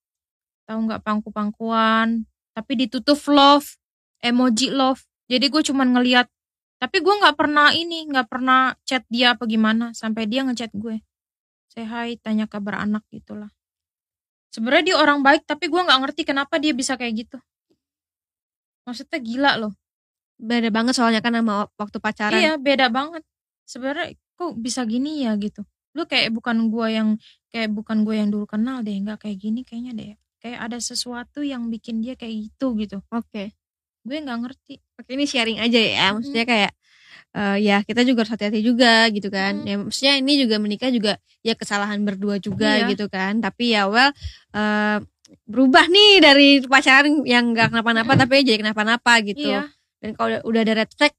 [0.64, 2.24] tahu nggak pangku-pangkuan,
[2.56, 3.76] tapi ditutup love,
[4.24, 5.04] emoji love.
[5.28, 6.26] Jadi gue cuman ngeliat
[6.84, 11.00] tapi gue nggak pernah ini nggak pernah chat dia apa gimana sampai dia ngechat gue.
[11.72, 13.48] Say hi tanya kabar anak gitulah.
[14.52, 17.38] Sebenarnya dia orang baik tapi gue nggak ngerti kenapa dia bisa kayak gitu.
[18.84, 19.72] Maksudnya gila loh.
[20.36, 22.36] Beda banget soalnya kan sama waktu pacaran.
[22.36, 23.24] iya beda banget.
[23.64, 25.64] Sebenarnya kok bisa gini ya gitu.
[25.96, 27.08] Lu kayak bukan gue yang
[27.48, 30.12] kayak bukan gue yang dulu kenal deh nggak kayak gini kayaknya deh.
[30.44, 33.00] Kayak ada sesuatu yang bikin dia kayak gitu gitu.
[33.08, 33.56] Oke.
[34.04, 36.06] Gue nggak ngerti Oke ini sharing aja ya.
[36.12, 36.72] Maksudnya kayak
[37.34, 39.60] eh, ya kita juga harus hati-hati juga gitu kan.
[39.60, 39.66] Mm.
[39.66, 42.94] Ya maksudnya ini juga menikah juga ya kesalahan berdua juga Iya.
[42.94, 43.40] gitu kan.
[43.40, 44.12] Tapi ya well
[44.54, 44.98] eh,
[45.48, 49.50] berubah nih dari pacaran yang gak kenapa-napa tapi jadi kenapa-napa gitu.
[49.50, 49.66] iya
[49.98, 51.14] Dan kalau udah, udah ada red flag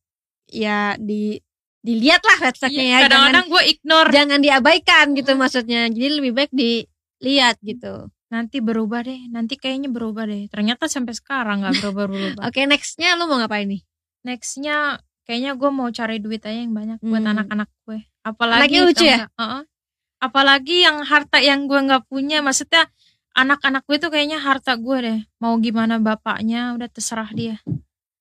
[0.47, 1.35] ya di
[1.81, 2.85] dilihat lah red flagnya ya.
[2.85, 5.39] Iya, Jangan kadang-kadang gue ignore jangan diabaikan gitu Mm.
[5.41, 5.81] maksudnya.
[5.91, 8.07] Jadi lebih baik dilihat gitu.
[8.35, 13.15] Nanti berubah deh nanti kayaknya berubah deh ternyata sampai sekarang nggak berubah berubah Oke nextnya
[13.15, 13.81] lu mau ngapain nih?
[14.21, 17.31] nextnya kayaknya gue mau cari duit aja yang banyak buat Hmm.
[17.31, 19.17] anak-anak gue apalagi Anaknya lucu ya?
[19.17, 19.31] nggak?
[19.37, 19.61] Heeh.
[20.17, 22.89] apalagi yang harta yang gue nggak punya maksudnya
[23.31, 27.57] anak-anak gue tuh kayaknya harta gue deh mau gimana bapaknya udah terserah dia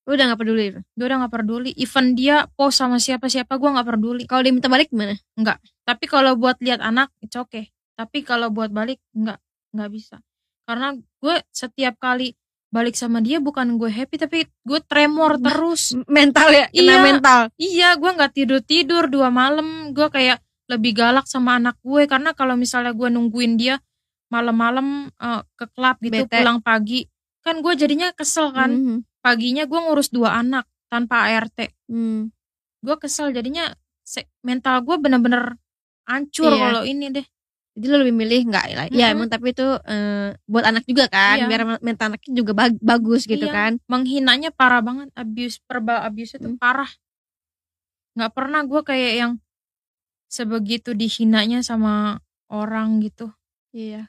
[0.05, 0.69] Lu udah gak peduli.
[0.69, 4.93] gue udah nggak peduli even dia post sama siapa-siapa gue nggak peduli Kalau diminta balik
[4.93, 5.17] gimana?
[5.81, 9.41] tapi kalau buat lihat anak it's okay tapi kalau buat balik nggak
[9.75, 10.17] nggak bisa
[10.65, 12.33] karena gue setiap kali
[12.71, 16.97] balik sama dia bukan gue happy tapi gue tremor Bah, terus Mental ya, kena Iya.
[17.03, 17.41] mental.
[17.55, 22.33] iya gue nggak tidur tidur dua malam gue kayak lebih galak sama anak gue karena
[22.33, 23.79] kalau misalnya gue nungguin dia
[24.27, 26.41] malam-malam eh, ke klub gitu Bete.
[26.41, 27.07] pulang pagi
[27.45, 28.97] kan gue jadinya kesel kan Mhm.
[29.21, 32.33] paginya gue ngurus dua anak tanpa ART Hmm.
[32.81, 33.71] gue kesel jadinya
[34.43, 35.57] mental gue bener-bener
[36.05, 36.61] hancur Iya.
[36.61, 37.27] kalau ini deh
[37.75, 38.87] Jadi lo lebih milih nggak lah.
[38.89, 39.15] Ya Mm-mm.
[39.19, 41.47] emang tapi itu eh, buat anak juga kan, Iya.
[41.47, 43.53] biar mental anaknya juga bag- bagus gitu Iya.
[43.53, 43.73] kan.
[43.85, 46.55] menghinanya parah banget abuse verbal abuse itu Hmm.
[46.55, 46.87] parah
[48.15, 49.33] nggak pernah gue kayak yang
[50.27, 53.31] sebegitu dihinanya sama orang gitu
[53.71, 54.07] Iya.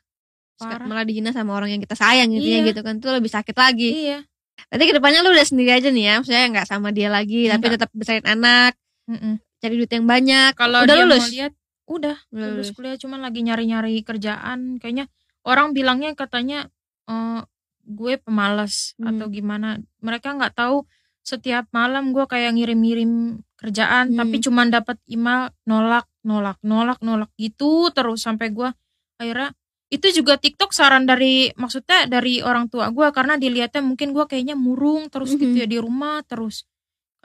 [0.55, 0.85] Parah.
[0.85, 2.69] Malah dihina sama orang yang kita sayang gitu ya Iya.
[2.69, 2.95] gitu kan.
[2.95, 3.89] Itu lebih sakit lagi.
[4.07, 4.21] iya
[4.69, 6.13] Berarti ke depannya lu udah sendiri aja nih ya.
[6.21, 7.75] Maksudnya nggak sama dia lagi, tapi Nggak.
[7.75, 8.71] tetap besarin anak,
[9.03, 9.41] Mm-mm.
[9.57, 10.53] cari duit yang banyak.
[10.53, 11.19] kalau udah dia lulus.
[11.19, 11.53] mau lihat
[11.85, 12.69] udah Udah lulus lulus.
[12.73, 15.05] kuliah cuman lagi nyari-nyari kerjaan kayaknya
[15.43, 16.69] orang bilangnya katanya
[17.05, 17.41] eh,
[17.85, 19.13] gue pemalas Hmm.
[19.13, 20.89] atau gimana mereka nggak tahu
[21.21, 23.11] setiap malam gue kayak ngirim-ngirim
[23.55, 24.17] kerjaan Hmm.
[24.17, 28.69] tapi cuman dapat email nolak nolak nolak nolak gitu terus sampai gue
[29.15, 29.53] akhirnya
[29.87, 34.57] itu juga TikTok saran dari maksudnya dari orang tua gue karena dilihatnya mungkin gue kayaknya
[34.57, 35.61] murung terus gitu Mhm.
[35.61, 36.65] ya di rumah terus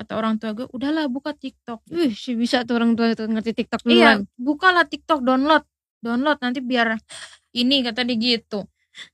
[0.01, 3.53] kata orang tua gue udahlah buka TikTok Wih, sih bisa tuh orang tua itu ngerti
[3.53, 4.19] TikTok Iya, duluan.
[4.35, 5.61] bukalah TikTok download.
[6.01, 6.97] Download nanti biar
[7.53, 8.65] ini kata dia gitu.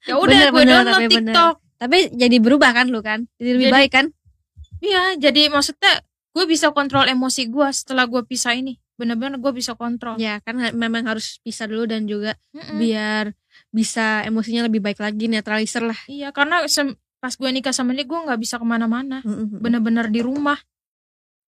[0.07, 1.18] Ya udah Bener, gue bener, download tapi bener.
[1.34, 1.55] TikTok.
[1.76, 3.26] Tapi jadi berubah kan lu kan?
[3.37, 4.07] Jadi lebih Jadi- baik kan?
[4.78, 5.93] Iya, jadi maksudnya
[6.30, 8.78] gue bisa kontrol emosi gue setelah gue pisah ini.
[8.95, 10.14] Bener-bener gue bisa kontrol.
[10.16, 12.78] Ya kan memang harus pisah dulu dan juga Mm-mm.
[12.78, 13.34] biar
[13.68, 15.99] bisa emosinya lebih baik lagi netralizer lah.
[16.07, 16.62] Iya, karena
[17.16, 19.20] pas gue nikah sama dia gue nggak bisa ke mana-mana.
[19.20, 19.59] Mm-mm.
[19.59, 20.57] Bener-bener di rumah.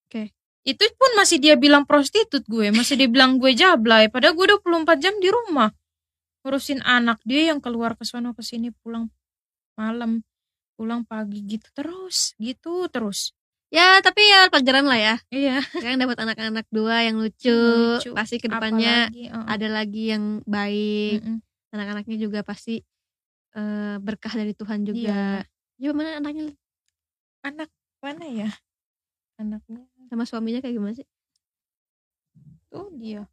[0.09, 0.33] Oke.
[0.65, 4.09] Itu pun masih dia bilang prostitut gue, masih dia bilang gue jablay.
[4.09, 5.69] Padahal gue 24 jam di rumah.
[6.41, 9.13] Ngurusin anak dia yang keluar ke sono ke sini pulang
[9.77, 10.25] malam,
[10.81, 13.37] pulang pagi gitu terus, gitu terus.
[13.69, 15.15] Ya tapi ya pelajaran lah ya.
[15.29, 15.61] Iya.
[15.77, 18.17] Sekarang dapat anak-anak dua yang lucu, Lucu.
[18.17, 21.21] pasti ke depannya Apalagi, uh, ada lagi yang baik.
[21.21, 21.39] mm-mm.
[21.69, 22.81] Anak-anaknya juga pasti
[23.53, 25.45] eh, berkah dari Tuhan juga.
[25.77, 26.57] Coba mana anaknya
[27.45, 27.69] anak
[28.01, 28.51] mana ya
[29.39, 31.07] anaknya sama suaminya kayak gimana sih?
[32.69, 33.25] tuh dia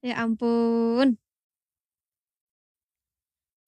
[0.00, 1.16] Ya ampun.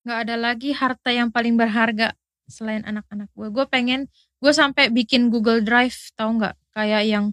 [0.01, 2.15] nggak ada lagi harta yang paling berharga
[2.47, 4.07] selain anak-anak gue gue pengen
[4.39, 7.25] gue sampai bikin Google Drive tahu nggak kayak yang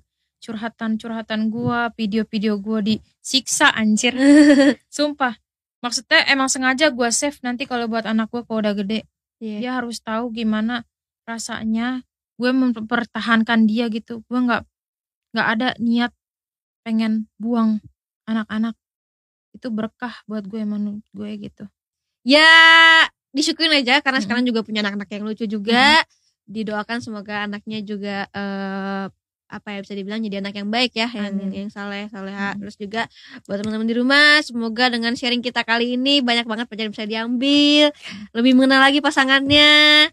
[0.43, 4.13] curhatan-curhatan gue video-video gue disiksa anjir
[4.97, 5.39] sumpah
[5.81, 9.07] maksudnya emang sengaja gue save nanti kalau buat anak gue kalau udah gede
[9.39, 9.59] Iya.
[9.61, 10.83] dia harus tahu gimana
[11.29, 12.01] rasanya
[12.41, 14.63] gue mempertahankan dia gitu gue nggak
[15.35, 16.13] nggak ada niat
[16.83, 17.81] pengen buang
[18.29, 18.75] anak-anak
[19.55, 21.65] itu berkah buat gue menurut gue gitu
[22.25, 22.49] Ya
[23.37, 24.25] disyukurin aja karena Mm-mm.
[24.25, 26.01] sekarang juga punya anak-anak yang lucu juga.
[26.49, 29.07] Didoakan semoga anaknya juga eh,
[29.45, 31.53] apa ya bisa dibilang jadi anak yang baik ya, yang Amin.
[31.53, 32.57] yang saleh, saleha.
[32.57, 32.65] Mm.
[32.65, 33.03] Terus juga
[33.45, 37.93] buat teman-teman di rumah, semoga dengan sharing kita kali ini banyak banget pelajaran bisa diambil,
[38.33, 40.09] lebih mengenal lagi pasangannya.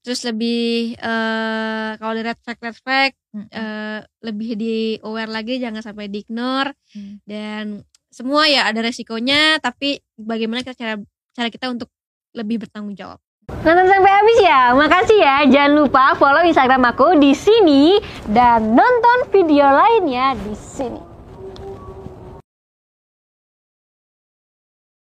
[0.00, 3.48] Terus lebih eh kalau di red flag red flag Mm-mm.
[3.52, 7.22] eh, lebih di aware lagi jangan sampai di ignore Hmm.
[7.22, 10.94] dan semua ya ada resikonya tapi bagaimana kita cara
[11.30, 11.86] cara kita untuk
[12.34, 13.20] lebih bertanggung jawab.
[13.50, 15.36] Nonton sampai habis ya, makasih ya.
[15.46, 17.98] Jangan lupa follow Instagram aku di sini
[18.30, 21.09] dan nonton video lainnya di sini.